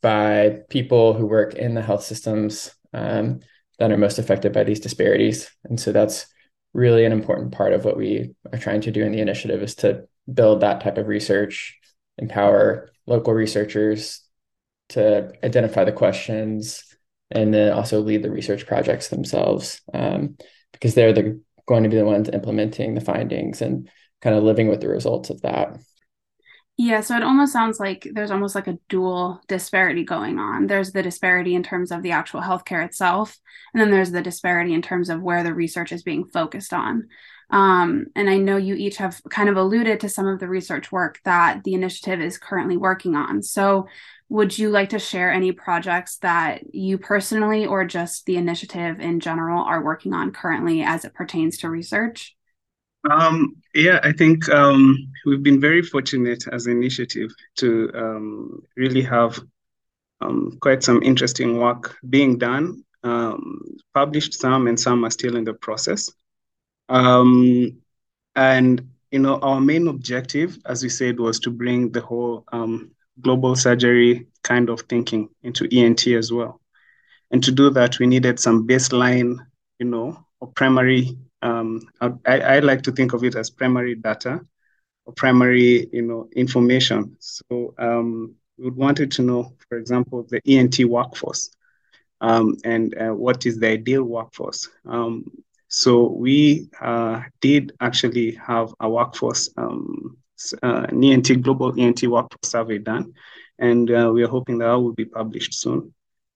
by 0.00 0.60
people 0.68 1.14
who 1.14 1.26
work 1.26 1.54
in 1.54 1.74
the 1.74 1.82
health 1.82 2.02
systems 2.02 2.74
um, 2.92 3.40
that 3.78 3.90
are 3.90 3.98
most 3.98 4.18
affected 4.18 4.52
by 4.52 4.64
these 4.64 4.80
disparities. 4.80 5.50
And 5.64 5.80
so 5.80 5.92
that's 5.92 6.26
really 6.74 7.04
an 7.04 7.12
important 7.12 7.52
part 7.52 7.72
of 7.72 7.84
what 7.84 7.96
we 7.96 8.34
are 8.52 8.58
trying 8.58 8.82
to 8.82 8.90
do 8.90 9.02
in 9.02 9.12
the 9.12 9.20
initiative 9.20 9.62
is 9.62 9.76
to 9.76 10.06
build 10.32 10.60
that 10.60 10.80
type 10.80 10.98
of 10.98 11.06
research 11.06 11.78
empower 12.18 12.90
local 13.06 13.32
researchers 13.32 14.20
to 14.90 15.32
identify 15.42 15.84
the 15.84 15.92
questions 15.92 16.84
and 17.30 17.52
then 17.52 17.72
also 17.72 18.00
lead 18.00 18.22
the 18.22 18.30
research 18.30 18.66
projects 18.66 19.08
themselves 19.08 19.80
um, 19.92 20.36
because 20.72 20.94
they're 20.94 21.12
the, 21.12 21.40
going 21.66 21.82
to 21.82 21.88
be 21.88 21.96
the 21.96 22.04
ones 22.04 22.28
implementing 22.28 22.94
the 22.94 23.00
findings 23.00 23.62
and 23.62 23.88
kind 24.20 24.36
of 24.36 24.44
living 24.44 24.68
with 24.68 24.80
the 24.80 24.88
results 24.88 25.30
of 25.30 25.40
that. 25.42 25.78
Yeah, 26.76 27.02
so 27.02 27.16
it 27.16 27.22
almost 27.22 27.52
sounds 27.52 27.78
like 27.78 28.08
there's 28.12 28.32
almost 28.32 28.56
like 28.56 28.66
a 28.66 28.78
dual 28.88 29.40
disparity 29.46 30.04
going 30.04 30.40
on. 30.40 30.66
There's 30.66 30.90
the 30.90 31.04
disparity 31.04 31.54
in 31.54 31.62
terms 31.62 31.92
of 31.92 32.02
the 32.02 32.10
actual 32.10 32.40
healthcare 32.40 32.84
itself, 32.84 33.38
and 33.72 33.80
then 33.80 33.92
there's 33.92 34.10
the 34.10 34.22
disparity 34.22 34.74
in 34.74 34.82
terms 34.82 35.08
of 35.08 35.22
where 35.22 35.44
the 35.44 35.54
research 35.54 35.92
is 35.92 36.02
being 36.02 36.24
focused 36.24 36.72
on. 36.72 37.08
Um, 37.50 38.06
and 38.16 38.28
I 38.28 38.38
know 38.38 38.56
you 38.56 38.74
each 38.74 38.96
have 38.96 39.20
kind 39.30 39.48
of 39.48 39.56
alluded 39.56 40.00
to 40.00 40.08
some 40.08 40.26
of 40.26 40.40
the 40.40 40.48
research 40.48 40.90
work 40.90 41.20
that 41.24 41.62
the 41.62 41.74
initiative 41.74 42.20
is 42.20 42.38
currently 42.38 42.76
working 42.76 43.14
on. 43.14 43.42
So, 43.42 43.86
would 44.34 44.58
you 44.58 44.68
like 44.68 44.88
to 44.88 44.98
share 44.98 45.30
any 45.30 45.52
projects 45.52 46.16
that 46.16 46.74
you 46.74 46.98
personally 46.98 47.66
or 47.66 47.84
just 47.84 48.26
the 48.26 48.36
initiative 48.36 48.98
in 48.98 49.20
general 49.20 49.62
are 49.62 49.80
working 49.80 50.12
on 50.12 50.32
currently 50.32 50.82
as 50.82 51.04
it 51.04 51.14
pertains 51.14 51.56
to 51.58 51.70
research? 51.70 52.34
Um, 53.08 53.62
yeah, 53.76 54.00
I 54.02 54.10
think 54.10 54.48
um, 54.48 54.96
we've 55.24 55.44
been 55.44 55.60
very 55.60 55.82
fortunate 55.82 56.48
as 56.50 56.66
an 56.66 56.72
initiative 56.72 57.30
to 57.58 57.92
um, 57.94 58.60
really 58.76 59.02
have 59.02 59.38
um, 60.20 60.58
quite 60.60 60.82
some 60.82 61.00
interesting 61.04 61.58
work 61.58 61.96
being 62.10 62.36
done. 62.36 62.82
Um, 63.04 63.62
published 63.94 64.34
some, 64.34 64.66
and 64.66 64.80
some 64.80 65.04
are 65.04 65.10
still 65.10 65.36
in 65.36 65.44
the 65.44 65.54
process. 65.54 66.10
Um, 66.88 67.80
and 68.34 68.82
you 69.12 69.20
know, 69.20 69.38
our 69.38 69.60
main 69.60 69.86
objective, 69.86 70.58
as 70.66 70.82
we 70.82 70.88
said, 70.88 71.20
was 71.20 71.38
to 71.40 71.52
bring 71.52 71.92
the 71.92 72.00
whole 72.00 72.44
global 73.20 73.56
surgery 73.56 74.26
kind 74.42 74.68
of 74.70 74.80
thinking 74.82 75.28
into 75.42 75.68
ENT 75.72 76.06
as 76.08 76.32
well. 76.32 76.60
And 77.30 77.42
to 77.44 77.52
do 77.52 77.70
that, 77.70 77.98
we 77.98 78.06
needed 78.06 78.38
some 78.38 78.66
baseline, 78.66 79.38
you 79.78 79.86
know, 79.86 80.24
or 80.40 80.48
primary 80.48 81.16
um, 81.44 81.82
I, 82.00 82.40
I 82.40 82.58
like 82.60 82.82
to 82.82 82.92
think 82.92 83.12
of 83.12 83.22
it 83.22 83.36
as 83.36 83.50
primary 83.50 83.94
data 83.94 84.40
or 85.04 85.12
primary, 85.12 85.86
you 85.92 86.02
know, 86.02 86.26
information. 86.34 87.16
So 87.20 87.74
um, 87.78 88.34
we 88.56 88.70
wanted 88.70 89.12
to 89.12 89.22
know, 89.22 89.52
for 89.68 89.76
example, 89.76 90.26
the 90.28 90.40
ENT 90.46 90.84
workforce 90.86 91.50
um, 92.22 92.56
and 92.64 92.96
uh, 92.96 93.14
what 93.14 93.44
is 93.44 93.58
the 93.58 93.68
ideal 93.68 94.04
workforce. 94.04 94.70
Um, 94.86 95.30
so 95.68 96.08
we 96.10 96.68
uh, 96.80 97.22
did 97.40 97.72
actually 97.80 98.32
have 98.32 98.74
a 98.80 98.88
workforce, 98.88 99.50
um, 99.56 100.16
uh, 100.62 100.86
ENT 100.92 101.42
global 101.42 101.78
ENT 101.78 102.02
workforce 102.04 102.50
survey 102.50 102.78
done, 102.78 103.12
and 103.58 103.90
uh, 103.90 104.10
we 104.12 104.22
are 104.22 104.28
hoping 104.28 104.58
that 104.58 104.72
will 104.74 104.92
be 104.92 105.04
published 105.04 105.54
soon. 105.54 105.92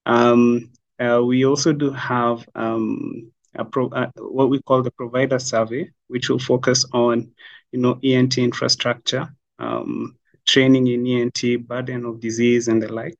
Um, 0.06 0.70
uh, 0.99 1.23
we 1.25 1.44
also 1.44 1.73
do 1.73 1.90
have 1.90 2.49
um, 2.54 3.30
pro, 3.70 3.88
uh, 3.88 4.11
what 4.16 4.50
we 4.50 4.61
call 4.62 4.82
the 4.82 4.90
provider 4.90 5.38
survey, 5.38 5.90
which 6.08 6.28
will 6.28 6.38
focus 6.38 6.85
on, 6.92 7.30
you 7.73 7.80
know, 7.80 7.99
ENT 8.02 8.38
infrastructure, 8.38 9.28
um, 9.58 10.16
training 10.47 10.87
in 10.88 11.06
ENT, 11.06 11.66
burden 11.66 12.04
of 12.04 12.20
disease, 12.20 12.68
and 12.68 12.82
the 12.82 12.92
like. 12.92 13.14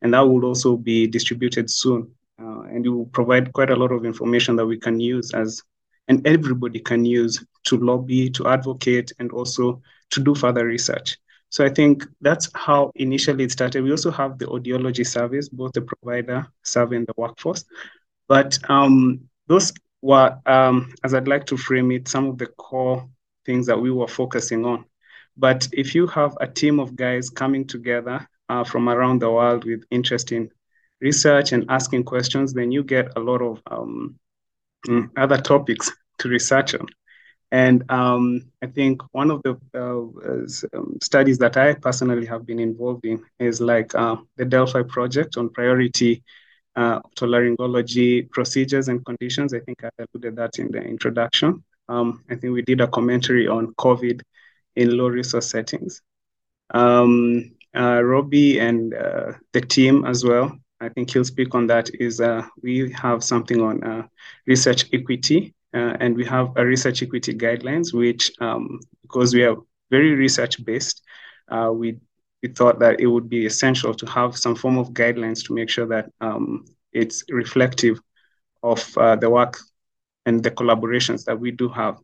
And 0.00 0.14
that 0.14 0.20
will 0.20 0.44
also 0.44 0.76
be 0.76 1.06
distributed 1.06 1.70
soon. 1.70 2.10
Uh, 2.42 2.62
and 2.62 2.84
you 2.84 3.08
provide 3.12 3.52
quite 3.52 3.70
a 3.70 3.76
lot 3.76 3.92
of 3.92 4.04
information 4.04 4.56
that 4.56 4.66
we 4.66 4.78
can 4.78 4.98
use 4.98 5.32
as, 5.32 5.62
and 6.08 6.26
everybody 6.26 6.80
can 6.80 7.04
use 7.04 7.44
to 7.64 7.76
lobby, 7.76 8.28
to 8.30 8.48
advocate, 8.48 9.12
and 9.18 9.30
also 9.30 9.80
to 10.10 10.20
do 10.20 10.34
further 10.34 10.66
research. 10.66 11.18
So 11.50 11.64
I 11.64 11.68
think 11.68 12.04
that's 12.20 12.48
how 12.54 12.90
initially 12.96 13.44
it 13.44 13.52
started. 13.52 13.84
We 13.84 13.90
also 13.90 14.10
have 14.10 14.38
the 14.38 14.46
audiology 14.46 15.06
service, 15.06 15.48
both 15.48 15.72
the 15.72 15.82
provider 15.82 16.46
survey 16.64 16.96
and 16.96 17.06
the 17.06 17.14
workforce. 17.16 17.64
But 18.26 18.58
um, 18.70 19.28
those 19.46 19.72
were, 20.00 20.36
um, 20.46 20.92
as 21.04 21.14
I'd 21.14 21.28
like 21.28 21.44
to 21.46 21.56
frame 21.56 21.92
it, 21.92 22.08
some 22.08 22.26
of 22.26 22.38
the 22.38 22.46
core 22.46 23.06
things 23.44 23.66
that 23.66 23.80
we 23.80 23.90
were 23.90 24.08
focusing 24.08 24.64
on. 24.64 24.86
But 25.36 25.68
if 25.72 25.94
you 25.94 26.06
have 26.08 26.36
a 26.40 26.46
team 26.46 26.80
of 26.80 26.96
guys 26.96 27.30
coming 27.30 27.66
together 27.66 28.26
uh, 28.48 28.64
from 28.64 28.88
around 28.88 29.20
the 29.20 29.30
world 29.30 29.64
with 29.64 29.84
interest 29.90 30.32
in 30.32 30.50
research 31.02 31.52
and 31.52 31.66
asking 31.68 32.04
questions, 32.04 32.54
then 32.54 32.72
you 32.72 32.82
get 32.82 33.12
a 33.16 33.20
lot 33.20 33.42
of 33.42 33.60
um, 33.70 34.18
mm, 34.86 35.10
other 35.16 35.38
topics 35.38 35.90
to 36.18 36.28
research 36.28 36.74
on. 36.74 36.86
And 37.50 37.84
um, 37.90 38.50
I 38.62 38.66
think 38.66 39.02
one 39.12 39.30
of 39.30 39.42
the 39.42 39.58
uh, 39.74 40.78
um, 40.78 40.98
studies 41.02 41.36
that 41.38 41.58
I 41.58 41.74
personally 41.74 42.24
have 42.26 42.46
been 42.46 42.58
involved 42.58 43.04
in 43.04 43.22
is 43.38 43.60
like 43.60 43.94
uh, 43.94 44.16
the 44.36 44.46
Delphi 44.46 44.82
project 44.84 45.36
on 45.36 45.50
priority 45.50 46.22
uh, 46.76 47.00
otolaryngology 47.00 48.30
procedures 48.30 48.88
and 48.88 49.04
conditions. 49.04 49.52
I 49.52 49.60
think 49.60 49.84
I 49.84 49.90
alluded 49.98 50.36
that 50.36 50.58
in 50.58 50.70
the 50.72 50.78
introduction. 50.78 51.62
Um, 51.88 52.24
I 52.30 52.36
think 52.36 52.54
we 52.54 52.62
did 52.62 52.80
a 52.80 52.86
commentary 52.86 53.46
on 53.48 53.74
COVID 53.74 54.22
in 54.76 54.96
low 54.96 55.08
resource 55.08 55.50
settings. 55.50 56.00
Um, 56.72 57.52
uh, 57.76 58.02
Robbie 58.02 58.60
and 58.60 58.94
uh, 58.94 59.32
the 59.52 59.60
team 59.60 60.06
as 60.06 60.24
well, 60.24 60.56
I 60.82 60.88
think 60.88 61.10
he'll 61.10 61.24
speak 61.24 61.54
on 61.54 61.66
that, 61.68 61.90
is 61.94 62.20
uh, 62.20 62.42
we 62.62 62.92
have 62.92 63.22
something 63.22 63.60
on 63.60 63.82
uh, 63.84 64.06
research 64.46 64.86
equity 64.92 65.54
uh, 65.74 65.96
and 66.00 66.16
we 66.16 66.24
have 66.24 66.52
a 66.56 66.66
research 66.66 67.02
equity 67.02 67.34
guidelines, 67.34 67.94
which 67.94 68.32
um, 68.40 68.80
because 69.02 69.34
we 69.34 69.44
are 69.44 69.56
very 69.90 70.14
research 70.14 70.62
based, 70.64 71.02
uh, 71.48 71.70
we 71.72 71.96
we 72.42 72.48
thought 72.48 72.80
that 72.80 73.00
it 73.00 73.06
would 73.06 73.28
be 73.28 73.46
essential 73.46 73.94
to 73.94 74.06
have 74.06 74.36
some 74.36 74.56
form 74.56 74.76
of 74.76 74.90
guidelines 74.92 75.44
to 75.46 75.54
make 75.54 75.70
sure 75.70 75.86
that 75.86 76.10
um, 76.20 76.64
it's 76.92 77.22
reflective 77.30 78.00
of 78.64 78.98
uh, 78.98 79.14
the 79.14 79.30
work 79.30 79.58
and 80.26 80.42
the 80.42 80.50
collaborations 80.50 81.24
that 81.24 81.38
we 81.38 81.52
do 81.52 81.68
have. 81.68 81.98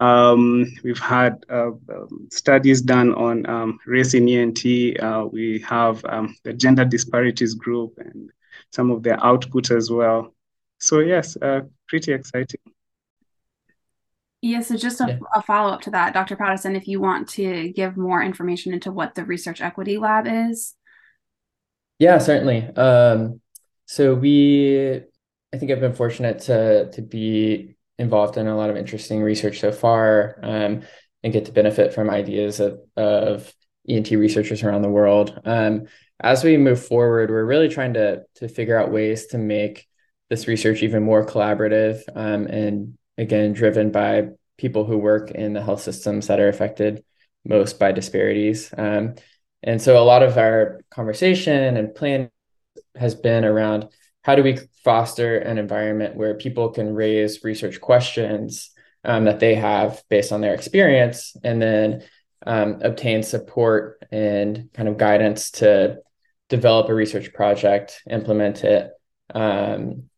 Um, 0.00 0.66
we've 0.84 0.98
had 0.98 1.44
uh, 1.50 1.70
um, 1.70 2.28
studies 2.30 2.82
done 2.82 3.14
on 3.14 3.48
um, 3.48 3.78
race 3.86 4.14
in 4.14 4.28
ENT. 4.28 4.64
Uh, 5.00 5.26
we 5.30 5.60
have 5.66 6.04
um, 6.04 6.36
the 6.44 6.52
gender 6.52 6.84
disparities 6.84 7.54
group 7.54 7.94
and 7.98 8.30
some 8.72 8.90
of 8.90 9.02
their 9.02 9.22
output 9.24 9.70
as 9.70 9.90
well. 9.90 10.34
So 10.78 11.00
yes, 11.00 11.36
uh, 11.36 11.62
pretty 11.88 12.12
exciting. 12.12 12.60
Yeah, 14.40 14.60
so 14.60 14.76
just 14.76 15.00
a, 15.00 15.06
yeah. 15.08 15.18
a 15.34 15.42
follow 15.42 15.72
up 15.72 15.80
to 15.82 15.90
that, 15.90 16.14
Dr. 16.14 16.36
Patterson, 16.36 16.76
if 16.76 16.86
you 16.86 17.00
want 17.00 17.28
to 17.30 17.70
give 17.70 17.96
more 17.96 18.22
information 18.22 18.72
into 18.72 18.92
what 18.92 19.16
the 19.16 19.24
Research 19.24 19.60
Equity 19.60 19.98
Lab 19.98 20.26
is. 20.28 20.76
Yeah, 21.98 22.18
certainly. 22.18 22.64
Um, 22.76 23.40
so 23.86 24.14
we, 24.14 25.02
I 25.52 25.56
think 25.56 25.72
I've 25.72 25.80
been 25.80 25.94
fortunate 25.94 26.40
to 26.40 26.90
to 26.92 27.02
be 27.02 27.77
involved 27.98 28.36
in 28.36 28.46
a 28.46 28.56
lot 28.56 28.70
of 28.70 28.76
interesting 28.76 29.22
research 29.22 29.60
so 29.60 29.72
far, 29.72 30.38
um, 30.42 30.82
and 31.22 31.32
get 31.32 31.46
to 31.46 31.52
benefit 31.52 31.92
from 31.92 32.10
ideas 32.10 32.60
of, 32.60 32.80
of 32.96 33.52
ENT 33.88 34.10
researchers 34.10 34.62
around 34.62 34.82
the 34.82 34.88
world. 34.88 35.40
Um, 35.44 35.86
as 36.20 36.44
we 36.44 36.56
move 36.56 36.84
forward, 36.84 37.30
we're 37.30 37.44
really 37.44 37.68
trying 37.68 37.94
to 37.94 38.22
to 38.36 38.48
figure 38.48 38.78
out 38.78 38.92
ways 38.92 39.26
to 39.28 39.38
make 39.38 39.86
this 40.30 40.46
research 40.46 40.82
even 40.82 41.02
more 41.02 41.24
collaborative 41.24 42.02
um, 42.14 42.46
and 42.46 42.98
again 43.16 43.52
driven 43.52 43.90
by 43.90 44.28
people 44.58 44.84
who 44.84 44.98
work 44.98 45.30
in 45.30 45.52
the 45.52 45.62
health 45.62 45.80
systems 45.80 46.26
that 46.26 46.40
are 46.40 46.48
affected 46.48 47.02
most 47.44 47.78
by 47.78 47.92
disparities. 47.92 48.72
Um, 48.76 49.14
and 49.62 49.80
so 49.80 50.00
a 50.00 50.04
lot 50.04 50.22
of 50.22 50.36
our 50.36 50.80
conversation 50.90 51.76
and 51.76 51.94
plan 51.94 52.30
has 52.94 53.14
been 53.14 53.44
around 53.44 53.88
how 54.28 54.34
do 54.34 54.42
we 54.42 54.58
foster 54.84 55.38
an 55.38 55.56
environment 55.56 56.14
where 56.14 56.34
people 56.34 56.68
can 56.68 56.92
raise 56.92 57.42
research 57.44 57.80
questions 57.80 58.72
um, 59.02 59.24
that 59.24 59.40
they 59.40 59.54
have 59.54 60.02
based 60.10 60.32
on 60.32 60.42
their 60.42 60.52
experience 60.52 61.34
and 61.42 61.62
then 61.62 62.02
um, 62.46 62.78
obtain 62.82 63.22
support 63.22 64.04
and 64.12 64.68
kind 64.74 64.86
of 64.86 64.98
guidance 64.98 65.50
to 65.50 65.96
develop 66.50 66.90
a 66.90 66.94
research 66.94 67.32
project, 67.32 68.02
implement 68.10 68.64
it, 68.64 68.90
um, 69.34 70.10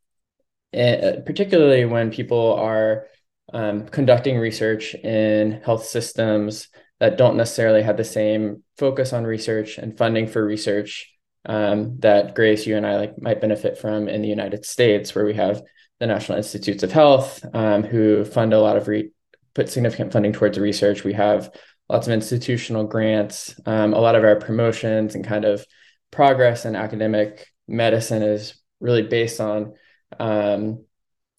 uh, 0.76 1.22
particularly 1.24 1.84
when 1.84 2.10
people 2.10 2.54
are 2.54 3.06
um, 3.52 3.86
conducting 3.86 4.38
research 4.38 4.96
in 4.96 5.60
health 5.64 5.86
systems 5.86 6.66
that 6.98 7.16
don't 7.16 7.36
necessarily 7.36 7.82
have 7.82 7.96
the 7.96 8.02
same 8.02 8.64
focus 8.76 9.12
on 9.12 9.22
research 9.22 9.78
and 9.78 9.96
funding 9.96 10.26
for 10.26 10.44
research 10.44 11.14
um, 11.46 11.98
that 12.00 12.34
Grace, 12.34 12.66
you 12.66 12.76
and 12.76 12.86
I 12.86 12.96
like 12.96 13.20
might 13.20 13.40
benefit 13.40 13.78
from 13.78 14.08
in 14.08 14.22
the 14.22 14.28
United 14.28 14.64
States, 14.64 15.14
where 15.14 15.24
we 15.24 15.34
have 15.34 15.62
the 15.98 16.06
National 16.06 16.38
Institutes 16.38 16.82
of 16.82 16.92
Health, 16.92 17.44
um, 17.54 17.82
who 17.82 18.24
fund 18.24 18.52
a 18.52 18.60
lot 18.60 18.76
of 18.76 18.88
re- 18.88 19.10
put 19.54 19.68
significant 19.68 20.12
funding 20.12 20.32
towards 20.32 20.58
research. 20.58 21.04
We 21.04 21.14
have 21.14 21.50
lots 21.88 22.06
of 22.06 22.12
institutional 22.12 22.84
grants. 22.84 23.58
Um, 23.66 23.92
a 23.92 24.00
lot 24.00 24.14
of 24.14 24.24
our 24.24 24.36
promotions 24.36 25.14
and 25.14 25.26
kind 25.26 25.44
of 25.44 25.64
progress 26.10 26.64
in 26.64 26.76
academic 26.76 27.48
medicine 27.66 28.22
is 28.22 28.54
really 28.80 29.02
based 29.02 29.40
on 29.40 29.74
um, 30.18 30.84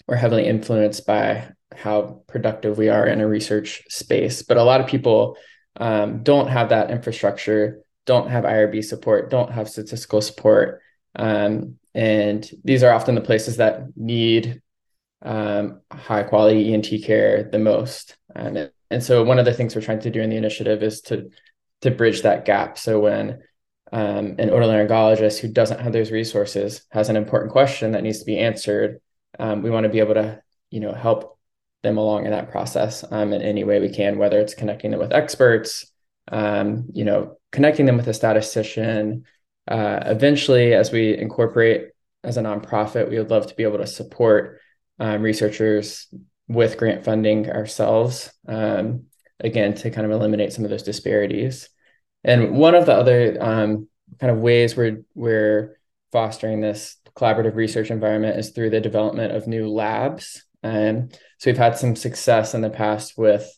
or 0.07 0.15
heavily 0.15 0.45
influenced 0.45 1.05
by 1.05 1.49
how 1.75 2.23
productive 2.27 2.77
we 2.77 2.89
are 2.89 3.07
in 3.07 3.21
a 3.21 3.27
research 3.27 3.83
space. 3.89 4.41
But 4.43 4.57
a 4.57 4.63
lot 4.63 4.81
of 4.81 4.87
people 4.87 5.37
um, 5.77 6.23
don't 6.23 6.47
have 6.47 6.69
that 6.69 6.91
infrastructure, 6.91 7.81
don't 8.05 8.29
have 8.29 8.43
IRB 8.43 8.83
support, 8.83 9.29
don't 9.29 9.51
have 9.51 9.69
statistical 9.69 10.21
support. 10.21 10.81
Um, 11.15 11.77
and 11.93 12.49
these 12.63 12.83
are 12.83 12.93
often 12.93 13.15
the 13.15 13.21
places 13.21 13.57
that 13.57 13.95
need 13.95 14.61
um, 15.21 15.81
high 15.91 16.23
quality 16.23 16.73
ENT 16.73 16.87
care 17.03 17.43
the 17.43 17.59
most. 17.59 18.17
And, 18.33 18.71
and 18.89 19.03
so 19.03 19.23
one 19.23 19.39
of 19.39 19.45
the 19.45 19.53
things 19.53 19.75
we're 19.75 19.81
trying 19.81 19.99
to 20.01 20.09
do 20.09 20.21
in 20.21 20.29
the 20.29 20.37
initiative 20.37 20.83
is 20.83 21.01
to 21.01 21.29
to 21.81 21.91
bridge 21.91 22.21
that 22.21 22.45
gap. 22.45 22.77
So 22.77 22.99
when 22.99 23.41
um, 23.91 24.35
an 24.39 24.49
otolaryngologist 24.49 25.39
who 25.39 25.49
doesn't 25.49 25.79
have 25.79 25.93
those 25.93 26.11
resources 26.11 26.85
has 26.91 27.09
an 27.09 27.15
important 27.15 27.51
question 27.51 27.91
that 27.91 28.03
needs 28.03 28.19
to 28.19 28.25
be 28.25 28.37
answered, 28.37 29.01
um, 29.39 29.61
we 29.61 29.69
want 29.69 29.83
to 29.83 29.89
be 29.89 29.99
able 29.99 30.13
to, 30.13 30.41
you 30.69 30.79
know, 30.79 30.93
help 30.93 31.37
them 31.83 31.97
along 31.97 32.25
in 32.25 32.31
that 32.31 32.51
process 32.51 33.03
um, 33.11 33.33
in 33.33 33.41
any 33.41 33.63
way 33.63 33.79
we 33.79 33.89
can, 33.89 34.17
whether 34.17 34.39
it's 34.39 34.53
connecting 34.53 34.91
them 34.91 34.99
with 34.99 35.11
experts, 35.11 35.90
um, 36.29 36.87
you 36.93 37.05
know, 37.05 37.37
connecting 37.51 37.85
them 37.85 37.97
with 37.97 38.07
a 38.07 38.13
statistician. 38.13 39.25
Uh, 39.67 39.99
eventually, 40.05 40.73
as 40.73 40.91
we 40.91 41.17
incorporate 41.17 41.89
as 42.23 42.37
a 42.37 42.41
nonprofit, 42.41 43.09
we 43.09 43.17
would 43.17 43.29
love 43.29 43.47
to 43.47 43.55
be 43.55 43.63
able 43.63 43.77
to 43.77 43.87
support 43.87 44.59
um, 44.99 45.21
researchers 45.21 46.07
with 46.47 46.77
grant 46.77 47.03
funding 47.03 47.49
ourselves, 47.49 48.31
um, 48.47 49.05
again, 49.39 49.73
to 49.73 49.89
kind 49.89 50.05
of 50.05 50.11
eliminate 50.11 50.53
some 50.53 50.63
of 50.63 50.69
those 50.69 50.83
disparities. 50.83 51.69
And 52.23 52.51
one 52.57 52.75
of 52.75 52.85
the 52.85 52.93
other 52.93 53.37
um, 53.41 53.87
kind 54.19 54.31
of 54.31 54.39
ways 54.39 54.75
we're, 54.75 55.03
we're 55.15 55.79
fostering 56.11 56.61
this 56.61 56.97
collaborative 57.15 57.55
research 57.55 57.89
environment 57.89 58.37
is 58.37 58.51
through 58.51 58.69
the 58.69 58.81
development 58.81 59.35
of 59.35 59.47
new 59.47 59.69
labs. 59.69 60.43
Um, 60.63 61.09
so 61.39 61.49
we've 61.49 61.57
had 61.57 61.77
some 61.77 61.95
success 61.95 62.53
in 62.53 62.61
the 62.61 62.69
past 62.69 63.17
with 63.17 63.49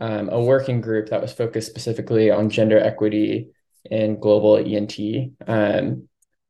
um, 0.00 0.28
a 0.30 0.40
working 0.42 0.80
group 0.80 1.10
that 1.10 1.20
was 1.20 1.32
focused 1.32 1.68
specifically 1.68 2.30
on 2.30 2.50
gender 2.50 2.78
equity 2.78 3.50
in 3.84 4.18
global 4.18 4.56
ENT. 4.56 4.98
Um, 5.46 6.08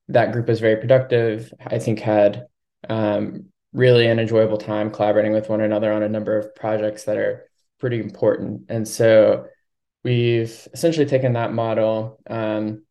that 0.09 0.33
group 0.33 0.49
was 0.49 0.61
very 0.61 0.77
productive. 0.77 1.53
I 1.65 1.79
think 1.79 2.01
had 2.01 2.47
um, 2.89 3.47
really 3.73 4.07
an 4.07 4.19
enjoyable 4.19 4.59
time 4.59 4.91
collaborating 4.91 5.33
with 5.33 5.49
one 5.49 5.61
another 5.61 5.93
on 5.93 6.03
a 6.03 6.09
number 6.09 6.37
of 6.37 6.55
projects 6.55 7.05
that 7.05 7.17
are 7.17 7.49
pretty 7.79 8.01
important. 8.01 8.63
And 8.69 8.87
so 8.87 9.47
we've 10.05 10.69
essentially 10.73 11.07
taken 11.07 11.35
that 11.35 11.53
model 11.53 12.21
um, 12.29 12.83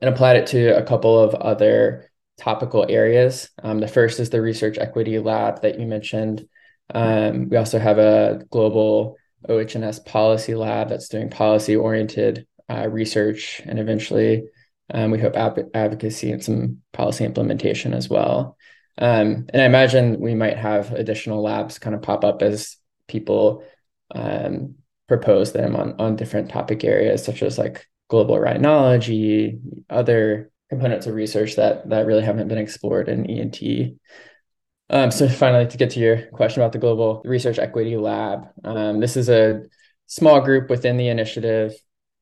and 0.00 0.08
applied 0.10 0.36
it 0.36 0.46
to 0.48 0.76
a 0.76 0.82
couple 0.82 1.18
of 1.18 1.34
other 1.34 2.10
topical 2.38 2.86
areas. 2.88 3.50
Um, 3.62 3.78
the 3.78 3.88
first 3.88 4.20
is 4.20 4.30
the 4.30 4.42
Research 4.42 4.78
Equity 4.78 5.18
Lab 5.18 5.62
that 5.62 5.78
you 5.78 5.86
mentioned. 5.86 6.46
Um, 6.94 7.48
we 7.48 7.56
also 7.56 7.78
have 7.78 7.98
a 7.98 8.42
global 8.50 9.16
OHNS 9.48 10.04
policy 10.04 10.54
lab 10.54 10.88
that's 10.88 11.08
doing 11.08 11.30
policy 11.30 11.76
oriented 11.76 12.46
uh, 12.70 12.88
research 12.88 13.60
and 13.64 13.78
eventually 13.78 14.44
um, 14.92 15.10
we 15.10 15.18
hope 15.18 15.36
ab- 15.36 15.70
advocacy 15.74 16.32
and 16.32 16.42
some 16.42 16.82
policy 16.92 17.24
implementation 17.24 17.94
as 17.94 18.08
well. 18.08 18.56
Um, 18.98 19.46
and 19.48 19.62
I 19.62 19.64
imagine 19.64 20.20
we 20.20 20.34
might 20.34 20.56
have 20.56 20.92
additional 20.92 21.42
labs 21.42 21.78
kind 21.78 21.94
of 21.94 22.02
pop 22.02 22.24
up 22.24 22.42
as 22.42 22.76
people 23.08 23.64
um, 24.14 24.74
propose 25.08 25.52
them 25.52 25.76
on, 25.76 25.94
on 25.98 26.16
different 26.16 26.50
topic 26.50 26.84
areas, 26.84 27.24
such 27.24 27.42
as 27.42 27.58
like 27.58 27.86
global 28.08 28.36
rhinology, 28.36 29.60
other 29.88 30.50
components 30.68 31.06
of 31.06 31.14
research 31.14 31.56
that 31.56 31.88
that 31.90 32.06
really 32.06 32.22
haven't 32.22 32.48
been 32.48 32.58
explored 32.58 33.08
in 33.08 33.26
ENT. 33.26 33.60
Um, 34.92 35.10
so 35.10 35.28
finally, 35.28 35.66
to 35.66 35.76
get 35.76 35.90
to 35.90 36.00
your 36.00 36.26
question 36.28 36.62
about 36.62 36.72
the 36.72 36.78
Global 36.78 37.22
Research 37.24 37.58
Equity 37.58 37.96
Lab, 37.96 38.46
um, 38.62 39.00
this 39.00 39.16
is 39.16 39.28
a 39.28 39.62
small 40.06 40.40
group 40.40 40.70
within 40.70 40.98
the 40.98 41.08
initiative 41.08 41.72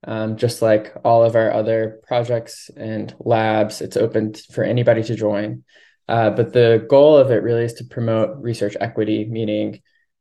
um, 0.05 0.37
just 0.37 0.63
like 0.63 0.95
all 1.05 1.25
of 1.25 1.37
our 1.37 1.53
other 1.53 2.01
projects 2.07 2.71
and 2.77 3.15
labs, 3.21 3.81
it's 3.81 3.97
open 3.97 4.35
for 4.53 4.65
anybody 4.65 5.03
to 5.03 5.15
join. 5.15 5.65
Uh, 6.09 6.31
but 6.31 6.53
the 6.53 6.85
goal 6.89 7.17
of 7.17 7.31
it 7.31 7.43
really 7.43 7.65
is 7.65 7.75
to 7.75 7.85
promote 7.85 8.39
research 8.43 8.77
equity, 8.81 9.27
meaning 9.27 9.81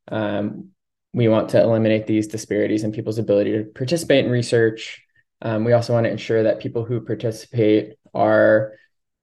um, 0.09 0.69
we 1.13 1.27
want 1.27 1.49
to 1.49 1.61
eliminate 1.61 2.05
these 2.05 2.27
disparities 2.27 2.83
in 2.83 2.91
people's 2.91 3.17
ability 3.17 3.51
to 3.53 3.63
participate 3.63 4.25
in 4.25 4.31
research. 4.31 5.01
Um, 5.41 5.63
we 5.63 5.73
also 5.73 5.93
want 5.93 6.05
to 6.05 6.11
ensure 6.11 6.43
that 6.43 6.59
people 6.59 6.83
who 6.83 7.01
participate 7.01 7.93
are 8.13 8.73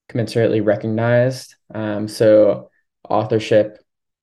commensurately 0.09 0.64
recognized. 0.64 1.54
Um, 1.73 2.09
so 2.09 2.71
authorship 3.11 3.79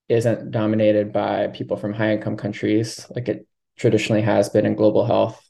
isn't 0.09 0.51
dominated 0.51 1.11
by 1.13 1.47
people 1.47 1.77
from 1.77 1.93
high 1.93 2.13
income 2.13 2.37
countries 2.37 3.05
like 3.15 3.27
it 3.29 3.47
traditionally 3.77 4.21
has 4.21 4.49
been 4.49 4.65
in 4.65 4.75
global 4.75 5.05
health 5.05 5.43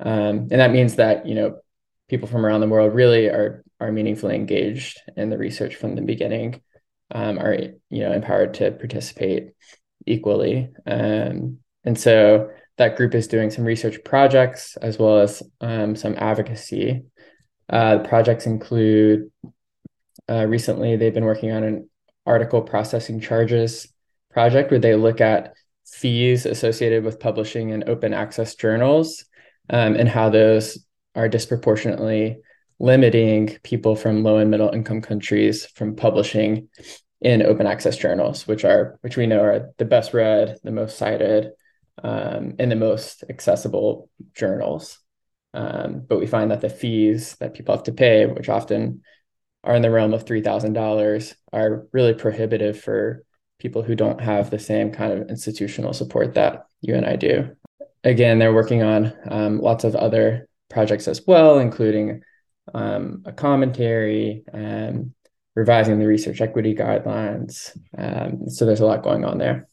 um, 0.00 0.48
and 0.50 0.60
that 0.60 0.72
means 0.72 0.96
that 0.96 1.26
you 1.26 1.34
know 1.34 1.60
people 2.08 2.28
from 2.28 2.44
around 2.44 2.60
the 2.60 2.68
world 2.68 2.94
really 2.94 3.28
are 3.28 3.64
are 3.80 3.92
meaningfully 3.92 4.34
engaged 4.34 5.00
in 5.16 5.30
the 5.30 5.38
research 5.38 5.76
from 5.76 5.94
the 5.94 6.02
beginning, 6.02 6.60
um, 7.10 7.38
are 7.38 7.54
you 7.54 8.00
know 8.00 8.12
empowered 8.12 8.54
to 8.54 8.72
participate 8.72 9.50
equally, 10.06 10.70
um, 10.86 11.58
and 11.84 11.98
so 11.98 12.50
that 12.78 12.96
group 12.96 13.14
is 13.14 13.28
doing 13.28 13.50
some 13.50 13.64
research 13.64 14.02
projects 14.04 14.76
as 14.76 14.98
well 14.98 15.18
as 15.20 15.42
um, 15.60 15.94
some 15.94 16.14
advocacy. 16.18 17.04
Uh, 17.68 17.98
projects 18.00 18.44
include 18.46 19.30
uh, 20.28 20.44
recently 20.46 20.96
they've 20.96 21.14
been 21.14 21.24
working 21.24 21.52
on 21.52 21.64
an 21.64 21.88
article 22.26 22.62
processing 22.62 23.20
charges 23.20 23.92
project 24.30 24.70
where 24.70 24.80
they 24.80 24.94
look 24.94 25.20
at 25.20 25.54
fees 25.86 26.46
associated 26.46 27.04
with 27.04 27.20
publishing 27.20 27.70
in 27.70 27.88
open 27.88 28.14
access 28.14 28.54
journals 28.54 29.24
um, 29.70 29.94
and 29.94 30.08
how 30.08 30.30
those 30.30 30.78
are 31.14 31.28
disproportionately 31.28 32.38
limiting 32.78 33.58
people 33.62 33.94
from 33.94 34.22
low 34.22 34.38
and 34.38 34.50
middle 34.50 34.70
income 34.70 35.00
countries 35.00 35.66
from 35.66 35.94
publishing 35.94 36.68
in 37.20 37.42
open 37.42 37.66
access 37.66 37.96
journals, 37.96 38.48
which 38.48 38.64
are 38.64 38.98
which 39.02 39.16
we 39.16 39.26
know 39.26 39.40
are 39.40 39.70
the 39.78 39.84
best 39.84 40.12
read, 40.12 40.58
the 40.64 40.72
most 40.72 40.98
cited, 40.98 41.52
um, 42.02 42.54
and 42.58 42.70
the 42.70 42.76
most 42.76 43.22
accessible 43.28 44.10
journals. 44.34 44.98
Um, 45.54 46.04
but 46.08 46.18
we 46.18 46.26
find 46.26 46.50
that 46.50 46.60
the 46.60 46.70
fees 46.70 47.36
that 47.36 47.54
people 47.54 47.74
have 47.74 47.84
to 47.84 47.92
pay, 47.92 48.26
which 48.26 48.48
often 48.48 49.02
are 49.64 49.74
in 49.74 49.82
the 49.82 49.90
realm 49.90 50.14
of 50.14 50.26
three 50.26 50.42
thousand 50.42 50.72
dollars, 50.74 51.34
are 51.52 51.86
really 51.92 52.14
prohibitive 52.14 52.80
for 52.80 53.24
people 53.58 53.82
who 53.82 53.94
don't 53.94 54.20
have 54.20 54.50
the 54.50 54.58
same 54.58 54.90
kind 54.90 55.12
of 55.12 55.28
institutional 55.28 55.92
support 55.92 56.34
that 56.34 56.66
you 56.80 56.94
and 56.94 57.06
I 57.06 57.16
do 57.16 57.54
again, 58.04 58.38
they're 58.38 58.54
working 58.54 58.82
on 58.82 59.12
um, 59.28 59.60
lots 59.60 59.84
of 59.84 59.94
other 59.94 60.48
projects 60.68 61.08
as 61.08 61.22
well, 61.26 61.58
including 61.58 62.22
um, 62.74 63.22
a 63.24 63.32
commentary 63.32 64.44
and 64.52 65.12
revising 65.54 65.98
the 65.98 66.06
research 66.06 66.40
equity 66.40 66.74
guidelines. 66.74 67.76
Um, 67.96 68.48
so 68.48 68.64
there's 68.64 68.80
a 68.80 68.86
lot 68.86 69.02
going 69.02 69.24
on 69.24 69.38
there. 69.38 69.68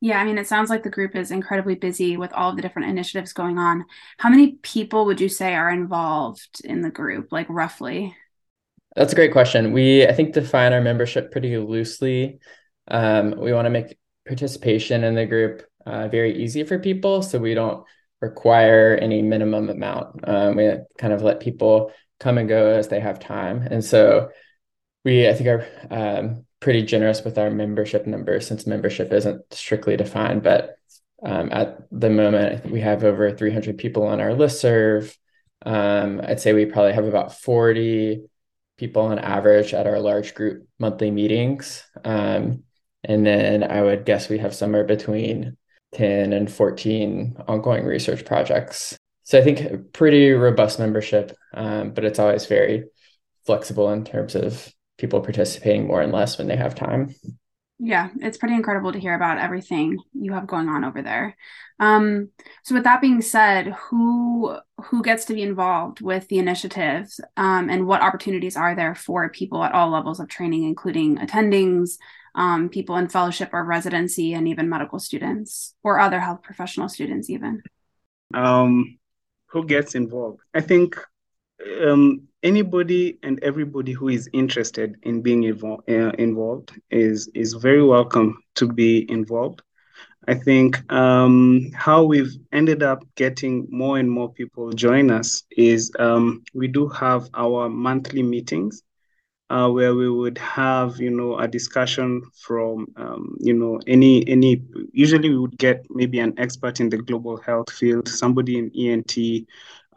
Yeah, 0.00 0.20
I 0.20 0.24
mean, 0.24 0.36
it 0.36 0.48
sounds 0.48 0.68
like 0.68 0.82
the 0.82 0.90
group 0.90 1.14
is 1.14 1.30
incredibly 1.30 1.76
busy 1.76 2.16
with 2.16 2.32
all 2.32 2.50
of 2.50 2.56
the 2.56 2.62
different 2.62 2.90
initiatives 2.90 3.32
going 3.32 3.58
on. 3.58 3.84
How 4.18 4.30
many 4.30 4.56
people 4.62 5.04
would 5.06 5.20
you 5.20 5.28
say 5.28 5.54
are 5.54 5.70
involved 5.70 6.60
in 6.64 6.82
the 6.82 6.90
group, 6.90 7.28
like 7.30 7.46
roughly? 7.48 8.16
That's 8.96 9.12
a 9.12 9.16
great 9.16 9.32
question. 9.32 9.72
We, 9.72 10.06
I 10.06 10.12
think, 10.12 10.34
define 10.34 10.72
our 10.72 10.80
membership 10.80 11.32
pretty 11.32 11.56
loosely. 11.56 12.40
Um, 12.88 13.34
we 13.38 13.52
want 13.52 13.66
to 13.66 13.70
make 13.70 13.96
participation 14.26 15.04
in 15.04 15.14
the 15.14 15.26
group 15.26 15.62
uh, 15.86 16.08
very 16.08 16.42
easy 16.42 16.64
for 16.64 16.78
people. 16.78 17.22
So 17.22 17.38
we 17.38 17.54
don't 17.54 17.84
require 18.20 18.96
any 19.00 19.22
minimum 19.22 19.68
amount. 19.68 20.28
Um, 20.28 20.56
we 20.56 20.70
kind 20.98 21.12
of 21.12 21.22
let 21.22 21.40
people 21.40 21.92
come 22.20 22.38
and 22.38 22.48
go 22.48 22.66
as 22.70 22.88
they 22.88 23.00
have 23.00 23.18
time. 23.18 23.62
And 23.62 23.84
so 23.84 24.30
we, 25.04 25.28
I 25.28 25.34
think, 25.34 25.48
are 25.48 25.66
um, 25.90 26.46
pretty 26.60 26.82
generous 26.82 27.24
with 27.24 27.38
our 27.38 27.50
membership 27.50 28.06
numbers 28.06 28.46
since 28.46 28.66
membership 28.66 29.12
isn't 29.12 29.42
strictly 29.52 29.96
defined. 29.96 30.42
But 30.42 30.76
um, 31.24 31.48
at 31.50 31.78
the 31.90 32.10
moment, 32.10 32.70
we 32.70 32.80
have 32.80 33.04
over 33.04 33.32
300 33.32 33.78
people 33.78 34.06
on 34.06 34.20
our 34.20 34.34
list 34.34 34.60
serve. 34.60 35.16
Um, 35.64 36.20
I'd 36.22 36.40
say 36.40 36.52
we 36.52 36.66
probably 36.66 36.92
have 36.92 37.06
about 37.06 37.40
40 37.40 38.24
people 38.82 39.02
on 39.02 39.20
average 39.20 39.74
at 39.74 39.86
our 39.86 40.00
large 40.00 40.34
group 40.34 40.66
monthly 40.80 41.08
meetings. 41.08 41.84
Um, 42.04 42.64
and 43.04 43.24
then 43.24 43.62
I 43.62 43.80
would 43.80 44.04
guess 44.04 44.28
we 44.28 44.38
have 44.38 44.56
somewhere 44.56 44.82
between 44.82 45.56
10 45.94 46.32
and 46.32 46.50
14 46.50 47.36
ongoing 47.46 47.84
research 47.84 48.24
projects. 48.24 48.96
So 49.22 49.38
I 49.38 49.42
think 49.42 49.92
pretty 49.92 50.32
robust 50.32 50.80
membership, 50.80 51.30
um, 51.54 51.92
but 51.92 52.04
it's 52.04 52.18
always 52.18 52.46
very 52.46 52.86
flexible 53.46 53.88
in 53.92 54.04
terms 54.04 54.34
of 54.34 54.72
people 54.98 55.20
participating 55.20 55.86
more 55.86 56.02
and 56.02 56.10
less 56.10 56.36
when 56.36 56.48
they 56.48 56.56
have 56.56 56.74
time. 56.74 57.14
Yeah, 57.84 58.10
it's 58.20 58.38
pretty 58.38 58.54
incredible 58.54 58.92
to 58.92 59.00
hear 59.00 59.14
about 59.14 59.38
everything 59.38 59.98
you 60.14 60.34
have 60.34 60.46
going 60.46 60.68
on 60.68 60.84
over 60.84 61.02
there. 61.02 61.36
Um, 61.80 62.28
so, 62.62 62.76
with 62.76 62.84
that 62.84 63.00
being 63.00 63.20
said, 63.20 63.72
who 63.72 64.56
who 64.84 65.02
gets 65.02 65.24
to 65.24 65.34
be 65.34 65.42
involved 65.42 66.00
with 66.00 66.28
the 66.28 66.38
initiatives, 66.38 67.20
um, 67.36 67.68
and 67.68 67.88
what 67.88 68.00
opportunities 68.00 68.56
are 68.56 68.76
there 68.76 68.94
for 68.94 69.28
people 69.30 69.64
at 69.64 69.72
all 69.72 69.90
levels 69.90 70.20
of 70.20 70.28
training, 70.28 70.62
including 70.62 71.16
attendings, 71.16 71.96
um, 72.36 72.68
people 72.68 72.96
in 72.98 73.08
fellowship 73.08 73.50
or 73.52 73.64
residency, 73.64 74.32
and 74.32 74.46
even 74.46 74.68
medical 74.68 75.00
students 75.00 75.74
or 75.82 75.98
other 75.98 76.20
health 76.20 76.44
professional 76.44 76.88
students, 76.88 77.28
even. 77.30 77.64
Um, 78.32 79.00
who 79.46 79.66
gets 79.66 79.96
involved? 79.96 80.38
I 80.54 80.60
think 80.60 80.96
um, 81.84 82.28
anybody 82.42 83.18
and 83.22 83.42
everybody 83.42 83.92
who 83.92 84.08
is 84.08 84.28
interested 84.32 84.96
in 85.02 85.22
being 85.22 85.44
uh, 85.64 85.78
involved 86.18 86.72
is 86.90 87.28
is 87.34 87.54
very 87.54 87.84
welcome 87.84 88.42
to 88.56 88.66
be 88.66 89.10
involved. 89.10 89.62
I 90.28 90.34
think 90.34 90.80
um, 90.92 91.70
how 91.74 92.04
we've 92.04 92.32
ended 92.52 92.82
up 92.82 93.04
getting 93.16 93.66
more 93.70 93.98
and 93.98 94.10
more 94.10 94.32
people 94.32 94.70
join 94.72 95.10
us 95.10 95.42
is 95.50 95.90
um, 95.98 96.44
we 96.54 96.68
do 96.68 96.88
have 96.88 97.28
our 97.34 97.68
monthly 97.68 98.22
meetings 98.22 98.82
uh, 99.50 99.68
where 99.68 99.94
we 99.94 100.08
would 100.08 100.38
have 100.38 100.98
you 100.98 101.10
know 101.10 101.38
a 101.38 101.46
discussion 101.46 102.22
from 102.40 102.86
um, 102.96 103.36
you 103.40 103.52
know 103.52 103.80
any 103.86 104.26
any 104.28 104.62
usually 104.92 105.28
we 105.28 105.38
would 105.38 105.58
get 105.58 105.84
maybe 105.90 106.20
an 106.20 106.32
expert 106.38 106.80
in 106.80 106.88
the 106.88 106.96
global 106.96 107.36
health 107.36 107.70
field, 107.70 108.08
somebody 108.08 108.58
in 108.58 108.70
ENT, 108.76 109.46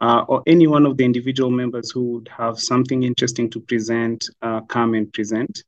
uh, 0.00 0.24
or 0.28 0.42
any 0.46 0.66
one 0.66 0.86
of 0.86 0.96
the 0.96 1.04
individual 1.04 1.50
members 1.50 1.90
who 1.90 2.12
would 2.12 2.28
have 2.28 2.58
something 2.58 3.02
interesting 3.02 3.50
to 3.50 3.60
present, 3.60 4.28
uh, 4.42 4.60
come 4.62 4.94
and 4.94 5.12
present. 5.12 5.64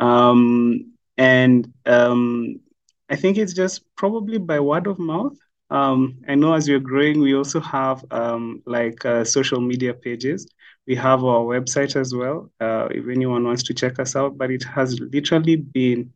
Um, 0.00 0.92
and 1.16 1.72
um, 1.86 2.60
I 3.08 3.16
think 3.16 3.38
it's 3.38 3.52
just 3.52 3.84
probably 3.96 4.38
by 4.38 4.58
word 4.60 4.86
of 4.86 4.98
mouth. 4.98 5.36
Um, 5.70 6.18
I 6.28 6.34
know 6.34 6.54
as 6.54 6.68
we're 6.68 6.80
growing, 6.80 7.20
we 7.20 7.34
also 7.34 7.60
have 7.60 8.04
um, 8.10 8.62
like 8.66 9.04
uh, 9.04 9.24
social 9.24 9.60
media 9.60 9.94
pages. 9.94 10.46
We 10.86 10.96
have 10.96 11.24
our 11.24 11.40
website 11.40 11.94
as 11.96 12.14
well, 12.14 12.50
uh, 12.60 12.88
if 12.90 13.08
anyone 13.08 13.44
wants 13.44 13.62
to 13.64 13.74
check 13.74 13.98
us 14.00 14.16
out. 14.16 14.36
But 14.36 14.50
it 14.50 14.64
has 14.64 14.98
literally 15.00 15.56
been 15.56 16.12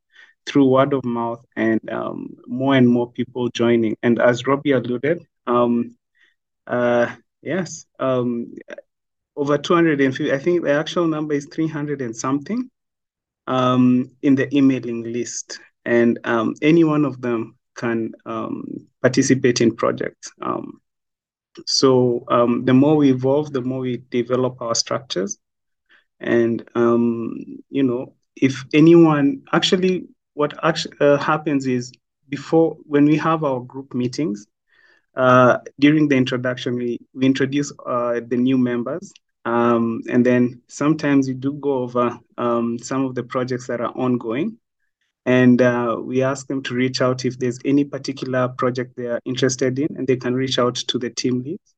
through 0.47 0.67
word 0.67 0.93
of 0.93 1.05
mouth 1.05 1.45
and 1.57 1.81
um, 1.91 2.37
more 2.47 2.75
and 2.75 2.89
more 2.89 3.11
people 3.13 3.49
joining. 3.51 3.97
And 4.03 4.21
as 4.21 4.47
Robbie 4.47 4.73
alluded, 4.73 5.27
um, 5.47 5.97
uh, 6.67 7.15
yes, 7.43 7.87
um, 7.99 8.55
over 9.37 9.59
250, 9.59 10.33
I 10.33 10.39
think 10.39 10.63
the 10.63 10.73
actual 10.73 11.07
number 11.07 11.35
is 11.35 11.47
300 11.47 12.01
and 12.01 12.17
something 12.17 12.71
um, 13.47 14.11
in 14.23 14.35
the 14.35 14.55
emailing 14.57 15.03
list. 15.13 15.61
And 15.85 16.19
um, 16.25 16.55
any 16.63 16.85
one 16.85 17.05
of 17.05 17.21
them 17.21 17.57
can 17.77 18.13
um, 18.25 18.65
participate 19.03 19.61
in 19.61 19.77
projects. 19.77 20.33
Um, 20.43 20.81
so 21.67 22.25
um, 22.29 22.65
the 22.65 22.75
more 22.75 22.97
we 22.97 23.11
evolve, 23.11 23.53
the 23.53 23.63
more 23.63 23.81
we 23.81 24.03
develop 24.11 24.61
our 24.61 24.75
structures. 24.75 25.39
And, 26.21 26.67
um, 26.75 27.59
you 27.71 27.83
know, 27.83 28.15
if 28.37 28.65
anyone 28.75 29.43
actually, 29.53 30.07
what 30.35 30.53
actually 30.65 30.97
uh, 31.01 31.19
happens 31.19 31.67
is 31.67 31.93
before, 32.29 32.77
when 32.85 33.05
we 33.05 33.17
have 33.17 33.45
our 33.45 33.61
group 33.61 33.95
meetings, 33.95 34.47
uh, 35.17 35.59
during 35.81 36.09
the 36.09 36.17
introduction, 36.17 36.77
we, 36.77 37.01
we 37.15 37.27
introduce 37.27 37.73
uh, 37.87 38.21
the 38.27 38.37
new 38.37 38.59
members. 38.59 39.13
Um, 39.45 40.03
and 40.11 40.27
then 40.27 40.61
sometimes 40.69 41.29
we 41.29 41.35
do 41.35 41.55
go 41.55 41.79
over 41.79 42.19
um, 42.37 42.79
some 42.79 43.05
of 43.05 43.15
the 43.15 43.23
projects 43.23 43.67
that 43.69 43.81
are 43.81 43.93
ongoing. 43.93 44.59
And 45.25 45.61
uh, 45.61 45.97
we 46.01 46.23
ask 46.23 46.47
them 46.47 46.63
to 46.65 46.75
reach 46.75 47.01
out 47.01 47.25
if 47.25 47.39
there's 47.39 47.59
any 47.65 47.85
particular 47.85 48.49
project 48.49 48.97
they 48.97 49.07
are 49.07 49.21
interested 49.25 49.79
in, 49.79 49.97
and 49.97 50.07
they 50.07 50.17
can 50.17 50.35
reach 50.35 50.59
out 50.59 50.77
to 50.77 50.99
the 50.99 51.11
team 51.11 51.43
leads. 51.43 51.75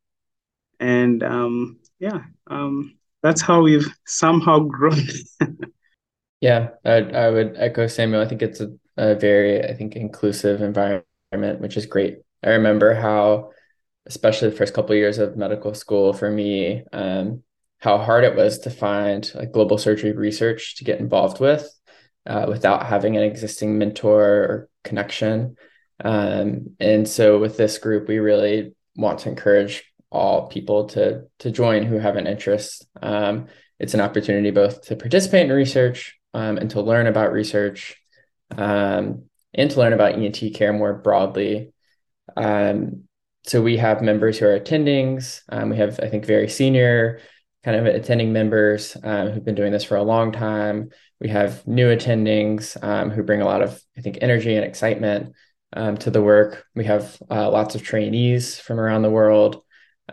And 0.80 1.22
um, 1.22 1.78
yeah, 1.98 2.24
um, 2.48 2.98
that's 3.22 3.40
how 3.40 3.62
we've 3.62 3.88
somehow 4.06 4.60
grown. 4.60 5.00
yeah, 6.40 6.70
I, 6.84 6.96
I 6.96 7.30
would 7.30 7.56
echo 7.56 7.86
Samuel. 7.86 8.20
I 8.20 8.28
think 8.28 8.42
it's 8.42 8.60
a, 8.60 8.70
a 8.98 9.14
very, 9.14 9.64
I 9.64 9.72
think, 9.74 9.96
inclusive 9.96 10.60
environment, 10.60 11.60
which 11.60 11.78
is 11.78 11.86
great. 11.86 12.18
I 12.42 12.50
remember 12.50 12.94
how, 12.94 13.50
especially 14.06 14.50
the 14.50 14.56
first 14.56 14.74
couple 14.74 14.92
of 14.92 14.98
years 14.98 15.18
of 15.18 15.36
medical 15.36 15.74
school 15.74 16.12
for 16.12 16.30
me, 16.30 16.84
um, 16.92 17.42
how 17.78 17.98
hard 17.98 18.24
it 18.24 18.36
was 18.36 18.60
to 18.60 18.70
find 18.70 19.30
like 19.34 19.52
global 19.52 19.78
surgery 19.78 20.12
research 20.12 20.76
to 20.76 20.84
get 20.84 21.00
involved 21.00 21.40
with 21.40 21.68
uh, 22.26 22.46
without 22.48 22.86
having 22.86 23.16
an 23.16 23.22
existing 23.22 23.78
mentor 23.78 24.24
or 24.24 24.68
connection. 24.84 25.56
Um, 26.04 26.76
and 26.78 27.08
so 27.08 27.38
with 27.38 27.56
this 27.56 27.78
group, 27.78 28.08
we 28.08 28.18
really 28.18 28.74
want 28.96 29.20
to 29.20 29.28
encourage 29.28 29.84
all 30.10 30.48
people 30.48 30.86
to 30.86 31.24
to 31.38 31.50
join 31.50 31.82
who 31.82 31.98
have 31.98 32.16
an 32.16 32.26
interest. 32.26 32.86
Um, 33.02 33.46
it's 33.78 33.94
an 33.94 34.00
opportunity 34.00 34.50
both 34.50 34.82
to 34.86 34.96
participate 34.96 35.46
in 35.46 35.52
research 35.52 36.18
um, 36.34 36.58
and 36.58 36.70
to 36.70 36.80
learn 36.80 37.06
about 37.06 37.32
research 37.32 37.96
um, 38.56 39.24
and 39.54 39.70
to 39.70 39.78
learn 39.78 39.92
about 39.92 40.14
ENT 40.14 40.54
care 40.54 40.72
more 40.72 40.94
broadly. 40.94 41.72
Um, 42.38 43.04
so 43.44 43.62
we 43.62 43.76
have 43.78 44.02
members 44.02 44.38
who 44.38 44.46
are 44.46 44.58
attendings. 44.58 45.40
Um, 45.48 45.70
we 45.70 45.76
have, 45.76 46.00
I 46.02 46.08
think, 46.08 46.24
very 46.24 46.48
senior 46.48 47.20
kind 47.64 47.76
of 47.76 47.86
attending 47.86 48.32
members 48.32 48.96
um, 49.02 49.30
who've 49.30 49.44
been 49.44 49.54
doing 49.54 49.72
this 49.72 49.84
for 49.84 49.96
a 49.96 50.02
long 50.02 50.32
time. 50.32 50.90
We 51.20 51.28
have 51.28 51.66
new 51.66 51.88
attendings 51.94 52.82
um, 52.82 53.10
who 53.10 53.22
bring 53.22 53.42
a 53.42 53.44
lot 53.44 53.62
of, 53.62 53.80
I 53.96 54.00
think, 54.00 54.18
energy 54.20 54.54
and 54.54 54.64
excitement 54.64 55.34
um, 55.72 55.96
to 55.98 56.10
the 56.10 56.22
work. 56.22 56.64
We 56.74 56.84
have 56.84 57.20
uh, 57.30 57.50
lots 57.50 57.74
of 57.74 57.82
trainees 57.82 58.58
from 58.58 58.78
around 58.78 59.02
the 59.02 59.10
world. 59.10 59.62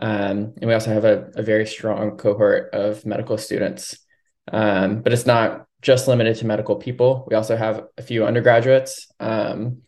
Um, 0.00 0.54
and 0.56 0.64
we 0.64 0.74
also 0.74 0.92
have 0.92 1.04
a, 1.04 1.30
a, 1.36 1.42
very 1.42 1.66
strong 1.66 2.18
cohort 2.18 2.74
of 2.74 3.06
medical 3.06 3.38
students. 3.38 3.98
But 4.50 5.12
it's 5.12 5.24
not 5.24 5.66
just 5.80 6.08
limited 6.08 6.36
to 6.36 6.46
medical 6.46 6.76
people. 6.76 7.26
We 7.30 7.36
also 7.36 7.56
have 7.56 7.84
a 7.96 8.02
few 8.02 8.26
undergraduates, 8.26 9.06
um, 9.20 9.82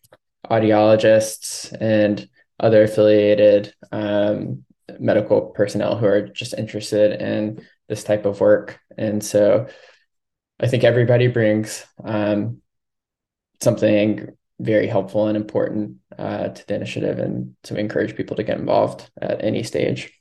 audiologists, 0.50 1.74
and 1.80 2.28
other 2.60 2.82
affiliated 2.82 3.74
um, 3.92 4.64
medical 4.98 5.42
personnel 5.42 5.96
who 5.96 6.06
are 6.06 6.22
just 6.22 6.54
interested 6.54 7.20
in 7.20 7.64
this 7.88 8.04
type 8.04 8.26
of 8.26 8.40
work. 8.40 8.78
And 8.96 9.22
so 9.22 9.68
I 10.60 10.66
think 10.66 10.84
everybody 10.84 11.28
brings 11.28 11.86
um, 12.02 12.60
something 13.60 14.28
very 14.60 14.88
helpful 14.88 15.28
and 15.28 15.36
important 15.36 15.96
uh, 16.18 16.48
to 16.48 16.66
the 16.66 16.74
initiative 16.74 17.18
and 17.18 17.54
to 17.64 17.76
encourage 17.76 18.16
people 18.16 18.36
to 18.36 18.42
get 18.42 18.58
involved 18.58 19.08
at 19.20 19.44
any 19.44 19.62
stage. 19.62 20.12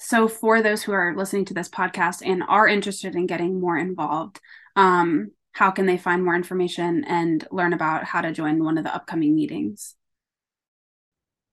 So, 0.00 0.28
for 0.28 0.62
those 0.62 0.84
who 0.84 0.92
are 0.92 1.16
listening 1.16 1.44
to 1.46 1.54
this 1.54 1.68
podcast 1.68 2.22
and 2.24 2.44
are 2.46 2.68
interested 2.68 3.16
in 3.16 3.26
getting 3.26 3.60
more 3.60 3.76
involved, 3.76 4.38
um, 4.76 5.32
how 5.58 5.70
can 5.72 5.86
they 5.86 5.96
find 5.96 6.24
more 6.24 6.36
information 6.36 7.02
and 7.08 7.44
learn 7.50 7.72
about 7.72 8.04
how 8.04 8.20
to 8.20 8.30
join 8.30 8.62
one 8.62 8.78
of 8.78 8.84
the 8.84 8.94
upcoming 8.94 9.34
meetings? 9.34 9.96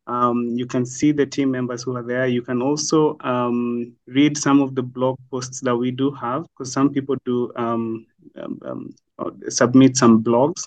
Um, 0.07 0.55
you 0.55 0.66
can 0.66 0.85
see 0.85 1.12
the 1.12 1.26
team 1.26 1.50
members 1.50 1.83
who 1.83 1.96
are 1.96 2.03
there. 2.03 2.26
You 2.26 2.42
can 2.42 2.62
also 2.62 3.16
um, 3.20 3.92
read 4.07 4.37
some 4.37 4.61
of 4.61 4.74
the 4.74 4.83
blog 4.83 5.18
posts 5.31 5.61
that 5.61 5.76
we 5.76 5.90
do 5.90 6.11
have, 6.12 6.46
because 6.48 6.72
some 6.72 6.90
people 6.90 7.16
do 7.24 7.53
um, 7.57 8.07
um, 8.37 8.59
um, 8.64 9.40
submit 9.48 9.96
some 9.96 10.22
blogs. 10.22 10.66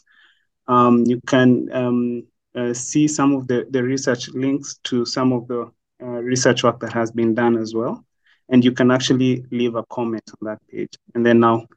you 1.07 1.21
can 1.27 2.25
uh, 2.55 2.73
see 2.73 3.07
some 3.07 3.33
of 3.36 3.47
the, 3.47 3.67
the 3.71 3.83
research 3.83 4.29
links 4.29 4.77
to 4.83 5.05
some 5.05 5.33
of 5.33 5.47
the 5.47 5.71
uh, 6.01 6.05
research 6.05 6.63
work 6.63 6.79
that 6.79 6.93
has 6.93 7.12
been 7.12 7.33
done 7.33 7.57
as 7.57 7.73
well. 7.73 8.05
And 8.49 8.63
you 8.63 8.71
can 8.71 8.91
actually 8.91 9.45
leave 9.51 9.75
a 9.75 9.84
comment 9.84 10.23
on 10.41 10.47
that 10.47 10.60
page. 10.69 10.93
And 11.15 11.25
then 11.25 11.39
now 11.39 11.67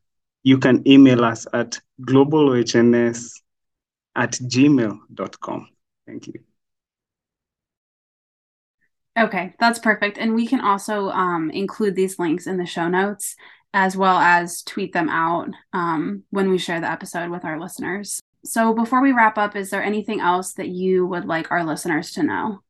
you 0.42 0.58
can 0.58 0.86
email 0.86 1.24
us 1.24 1.46
at 1.52 1.78
globalohns 2.02 3.32
at 4.14 4.32
gmail.com. 4.32 5.68
Thank 6.06 6.26
you. 6.28 6.34
Okay, 9.18 9.54
that's 9.58 9.78
perfect. 9.78 10.18
And 10.18 10.34
we 10.34 10.46
can 10.46 10.60
also 10.60 11.08
um, 11.08 11.50
include 11.50 11.96
these 11.96 12.18
links 12.18 12.46
in 12.46 12.58
the 12.58 12.66
show 12.66 12.88
notes 12.88 13.34
as 13.72 13.96
well 13.96 14.18
as 14.18 14.62
tweet 14.62 14.92
them 14.92 15.08
out 15.08 15.48
um, 15.72 16.22
when 16.30 16.50
we 16.50 16.58
share 16.58 16.80
the 16.80 16.90
episode 16.90 17.30
with 17.30 17.44
our 17.44 17.60
listeners. 17.60 18.20
So, 18.44 18.72
before 18.72 19.02
we 19.02 19.12
wrap 19.12 19.38
up, 19.38 19.56
is 19.56 19.70
there 19.70 19.82
anything 19.82 20.20
else 20.20 20.52
that 20.54 20.68
you 20.68 21.06
would 21.06 21.24
like 21.24 21.50
our 21.50 21.64
listeners 21.64 22.12
to 22.12 22.22
know? 22.22 22.60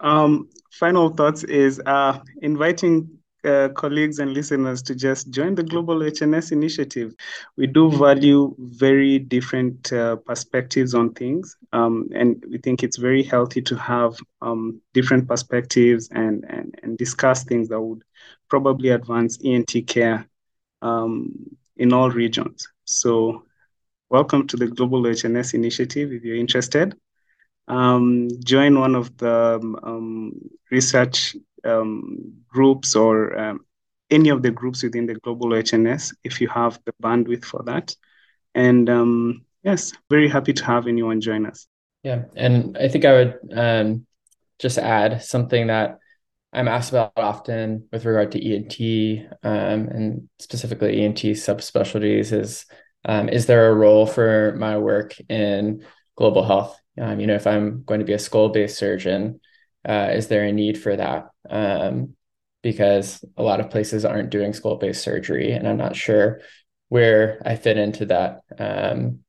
Um, 0.00 0.48
final 0.72 1.10
thoughts 1.10 1.44
is 1.44 1.80
uh, 1.86 2.18
inviting 2.42 3.19
uh, 3.44 3.68
colleagues 3.74 4.18
and 4.18 4.32
listeners 4.32 4.82
to 4.82 4.94
just 4.94 5.30
join 5.30 5.54
the 5.54 5.62
Global 5.62 6.02
HNS 6.02 6.52
initiative. 6.52 7.14
We 7.56 7.66
do 7.66 7.90
value 7.90 8.54
very 8.58 9.18
different 9.18 9.92
uh, 9.92 10.16
perspectives 10.16 10.94
on 10.94 11.12
things, 11.14 11.56
um, 11.72 12.08
and 12.14 12.44
we 12.50 12.58
think 12.58 12.82
it's 12.82 12.96
very 12.96 13.22
healthy 13.22 13.62
to 13.62 13.76
have 13.76 14.16
um, 14.42 14.80
different 14.94 15.28
perspectives 15.28 16.08
and, 16.12 16.44
and, 16.48 16.74
and 16.82 16.98
discuss 16.98 17.44
things 17.44 17.68
that 17.68 17.80
would 17.80 18.02
probably 18.48 18.90
advance 18.90 19.38
ENT 19.44 19.82
care 19.86 20.26
um, 20.82 21.32
in 21.76 21.92
all 21.92 22.10
regions. 22.10 22.68
So, 22.84 23.44
welcome 24.10 24.46
to 24.48 24.56
the 24.56 24.66
Global 24.66 25.02
HNS 25.02 25.54
initiative 25.54 26.12
if 26.12 26.24
you're 26.24 26.36
interested. 26.36 26.94
Um, 27.70 28.28
join 28.44 28.78
one 28.78 28.96
of 28.96 29.16
the 29.16 29.60
um, 29.82 30.32
research 30.72 31.36
um, 31.64 32.34
groups 32.48 32.96
or 32.96 33.38
um, 33.38 33.60
any 34.10 34.28
of 34.30 34.42
the 34.42 34.50
groups 34.50 34.82
within 34.82 35.06
the 35.06 35.14
global 35.14 35.50
HNS 35.50 36.12
if 36.24 36.40
you 36.40 36.48
have 36.48 36.80
the 36.84 36.92
bandwidth 37.00 37.44
for 37.44 37.62
that. 37.64 37.94
And 38.56 38.90
um, 38.90 39.44
yes, 39.62 39.92
very 40.10 40.28
happy 40.28 40.52
to 40.52 40.64
have 40.64 40.88
anyone 40.88 41.20
join 41.20 41.46
us. 41.46 41.68
Yeah, 42.02 42.24
and 42.34 42.76
I 42.76 42.88
think 42.88 43.04
I 43.04 43.12
would 43.12 43.38
um, 43.54 44.06
just 44.58 44.78
add 44.78 45.22
something 45.22 45.68
that 45.68 45.98
I'm 46.52 46.66
asked 46.66 46.90
about 46.90 47.12
often 47.16 47.86
with 47.92 48.04
regard 48.04 48.32
to 48.32 48.44
ENT 48.44 49.28
um, 49.44 49.88
and 49.88 50.28
specifically 50.40 51.02
ENT 51.02 51.18
subspecialties 51.18 52.32
is 52.32 52.66
um, 53.04 53.28
is 53.28 53.46
there 53.46 53.70
a 53.70 53.74
role 53.74 54.06
for 54.06 54.56
my 54.58 54.76
work 54.76 55.14
in 55.28 55.84
global 56.20 56.44
health? 56.44 56.78
Um, 57.00 57.18
you 57.18 57.26
know, 57.26 57.34
if 57.34 57.46
I'm 57.46 57.82
going 57.84 58.00
to 58.00 58.06
be 58.06 58.12
a 58.12 58.18
skull 58.18 58.50
base 58.50 58.76
surgeon, 58.76 59.40
uh, 59.88 60.10
is 60.12 60.28
there 60.28 60.44
a 60.44 60.52
need 60.52 60.76
for 60.76 60.94
that? 60.94 61.30
Um, 61.48 62.14
because 62.62 63.24
a 63.38 63.42
lot 63.42 63.60
of 63.60 63.70
places 63.70 64.04
aren't 64.04 64.28
doing 64.28 64.52
skull 64.52 64.76
base 64.76 65.02
surgery, 65.02 65.52
and 65.52 65.66
I'm 65.66 65.78
not 65.78 65.96
sure 65.96 66.42
where 66.90 67.40
I 67.46 67.56
fit 67.56 67.78
into 67.78 68.04
that 68.06 68.42
um, 68.58 69.20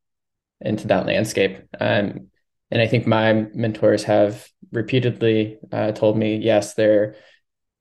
into 0.60 0.88
that 0.88 1.06
landscape. 1.06 1.60
Um, 1.80 2.28
and 2.70 2.82
I 2.82 2.88
think 2.88 3.08
my 3.08 3.34
mentors 3.54 4.04
have 4.04 4.48
repeatedly 4.72 5.60
uh, 5.72 5.94
told 5.94 6.18
me, 6.18 6.36
yes, 6.38 6.74
there, 6.74 7.16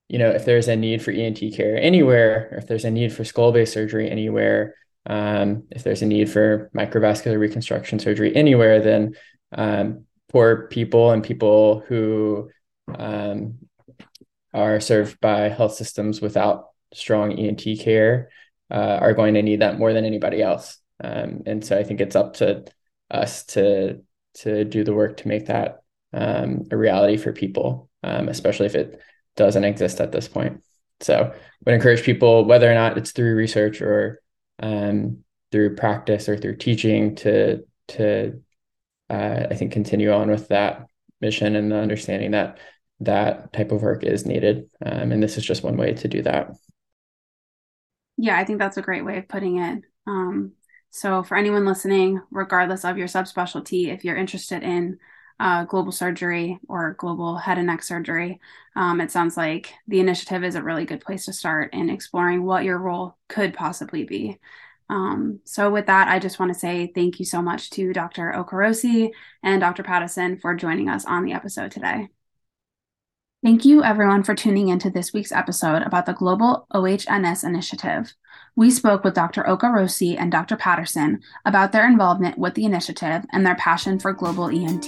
you 0.08 0.18
know, 0.18 0.30
if 0.30 0.44
there's 0.44 0.68
a 0.68 0.76
need 0.76 1.02
for 1.02 1.10
ENT 1.10 1.40
care 1.54 1.76
anywhere, 1.76 2.48
or 2.52 2.58
if 2.58 2.68
there's 2.68 2.84
a 2.84 2.90
need 2.90 3.12
for 3.12 3.24
skull 3.24 3.50
base 3.50 3.72
surgery 3.72 4.08
anywhere, 4.08 4.74
um, 5.10 5.64
if 5.72 5.82
there's 5.82 6.02
a 6.02 6.06
need 6.06 6.30
for 6.30 6.70
microvascular 6.72 7.36
reconstruction 7.36 7.98
surgery 7.98 8.34
anywhere, 8.36 8.80
then 8.80 9.16
um, 9.50 10.04
poor 10.28 10.68
people 10.68 11.10
and 11.10 11.24
people 11.24 11.80
who 11.88 12.48
um, 12.96 13.58
are 14.54 14.78
served 14.78 15.20
by 15.20 15.48
health 15.48 15.74
systems 15.74 16.20
without 16.20 16.68
strong 16.94 17.32
ENT 17.32 17.64
care 17.80 18.30
uh, 18.70 18.98
are 19.00 19.12
going 19.12 19.34
to 19.34 19.42
need 19.42 19.62
that 19.62 19.80
more 19.80 19.92
than 19.92 20.04
anybody 20.04 20.40
else. 20.40 20.78
Um, 21.02 21.42
and 21.44 21.64
so 21.64 21.76
I 21.76 21.82
think 21.82 22.00
it's 22.00 22.14
up 22.14 22.34
to 22.34 22.64
us 23.10 23.44
to 23.46 24.02
to 24.34 24.64
do 24.64 24.84
the 24.84 24.94
work 24.94 25.16
to 25.16 25.28
make 25.28 25.46
that 25.46 25.82
um, 26.12 26.68
a 26.70 26.76
reality 26.76 27.16
for 27.16 27.32
people, 27.32 27.90
um, 28.04 28.28
especially 28.28 28.66
if 28.66 28.76
it 28.76 29.00
doesn't 29.34 29.64
exist 29.64 30.00
at 30.00 30.12
this 30.12 30.28
point. 30.28 30.62
So 31.00 31.16
I 31.16 31.36
would 31.64 31.74
encourage 31.74 32.04
people, 32.04 32.44
whether 32.44 32.70
or 32.70 32.74
not 32.74 32.96
it's 32.96 33.10
through 33.10 33.34
research 33.34 33.82
or 33.82 34.20
um, 34.60 35.24
through 35.52 35.76
practice 35.76 36.28
or 36.28 36.36
through 36.36 36.56
teaching, 36.56 37.16
to 37.16 37.64
to 37.88 38.40
uh, 39.08 39.46
I 39.50 39.54
think 39.54 39.72
continue 39.72 40.12
on 40.12 40.30
with 40.30 40.48
that 40.48 40.86
mission 41.20 41.56
and 41.56 41.70
the 41.70 41.76
understanding 41.76 42.30
that 42.30 42.58
that 43.00 43.52
type 43.52 43.72
of 43.72 43.82
work 43.82 44.04
is 44.04 44.26
needed. 44.26 44.70
Um, 44.84 45.12
and 45.12 45.22
this 45.22 45.36
is 45.36 45.44
just 45.44 45.62
one 45.62 45.76
way 45.76 45.94
to 45.94 46.08
do 46.08 46.22
that. 46.22 46.50
Yeah, 48.16 48.38
I 48.38 48.44
think 48.44 48.58
that's 48.58 48.76
a 48.76 48.82
great 48.82 49.04
way 49.04 49.18
of 49.18 49.28
putting 49.28 49.58
it. 49.58 49.82
Um, 50.06 50.52
so, 50.90 51.22
for 51.22 51.36
anyone 51.36 51.64
listening, 51.64 52.20
regardless 52.30 52.84
of 52.84 52.98
your 52.98 53.08
subspecialty, 53.08 53.92
if 53.92 54.04
you're 54.04 54.16
interested 54.16 54.62
in 54.62 54.98
uh, 55.40 55.64
global 55.64 55.90
surgery 55.90 56.60
or 56.68 56.94
global 56.98 57.36
head 57.36 57.56
and 57.56 57.66
neck 57.66 57.82
surgery, 57.82 58.38
um, 58.76 59.00
it 59.00 59.10
sounds 59.10 59.36
like 59.36 59.72
the 59.88 59.98
initiative 59.98 60.44
is 60.44 60.54
a 60.54 60.62
really 60.62 60.84
good 60.84 61.00
place 61.00 61.24
to 61.24 61.32
start 61.32 61.72
in 61.72 61.88
exploring 61.88 62.44
what 62.44 62.62
your 62.62 62.78
role 62.78 63.16
could 63.28 63.54
possibly 63.54 64.04
be. 64.04 64.38
Um, 64.90 65.40
so, 65.44 65.70
with 65.70 65.86
that, 65.86 66.08
I 66.08 66.18
just 66.18 66.38
want 66.38 66.52
to 66.52 66.58
say 66.58 66.92
thank 66.94 67.18
you 67.18 67.24
so 67.24 67.40
much 67.40 67.70
to 67.70 67.92
Dr. 67.92 68.32
Okerosi 68.36 69.10
and 69.42 69.60
Dr. 69.60 69.82
Patterson 69.82 70.38
for 70.38 70.54
joining 70.54 70.88
us 70.88 71.04
on 71.06 71.24
the 71.24 71.32
episode 71.32 71.70
today. 71.70 72.08
Thank 73.42 73.64
you, 73.64 73.82
everyone, 73.82 74.22
for 74.24 74.34
tuning 74.34 74.68
into 74.68 74.90
this 74.90 75.14
week's 75.14 75.32
episode 75.32 75.82
about 75.82 76.04
the 76.04 76.12
Global 76.12 76.66
OHNS 76.74 77.44
Initiative. 77.44 78.12
We 78.60 78.70
spoke 78.70 79.04
with 79.04 79.14
Dr. 79.14 79.42
Okerosi 79.44 80.20
and 80.20 80.30
Dr. 80.30 80.54
Patterson 80.54 81.22
about 81.46 81.72
their 81.72 81.88
involvement 81.88 82.36
with 82.36 82.52
the 82.52 82.66
initiative 82.66 83.24
and 83.30 83.46
their 83.46 83.54
passion 83.54 83.98
for 83.98 84.12
global 84.12 84.50
ENT. 84.50 84.86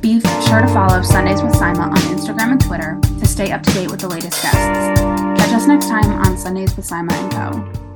Be 0.00 0.20
sure 0.20 0.62
to 0.62 0.68
follow 0.68 1.02
Sundays 1.02 1.42
with 1.42 1.52
Sima 1.52 1.80
on 1.80 1.96
Instagram 1.96 2.52
and 2.52 2.60
Twitter 2.64 2.98
to 3.02 3.26
stay 3.26 3.52
up 3.52 3.62
to 3.64 3.74
date 3.74 3.90
with 3.90 4.00
the 4.00 4.08
latest 4.08 4.42
guests. 4.42 5.02
Catch 5.38 5.52
us 5.52 5.66
next 5.66 5.88
time 5.88 6.10
on 6.12 6.38
Sundays 6.38 6.74
with 6.76 6.88
Sima 6.88 7.12
and 7.12 7.30
Co. 7.74 7.87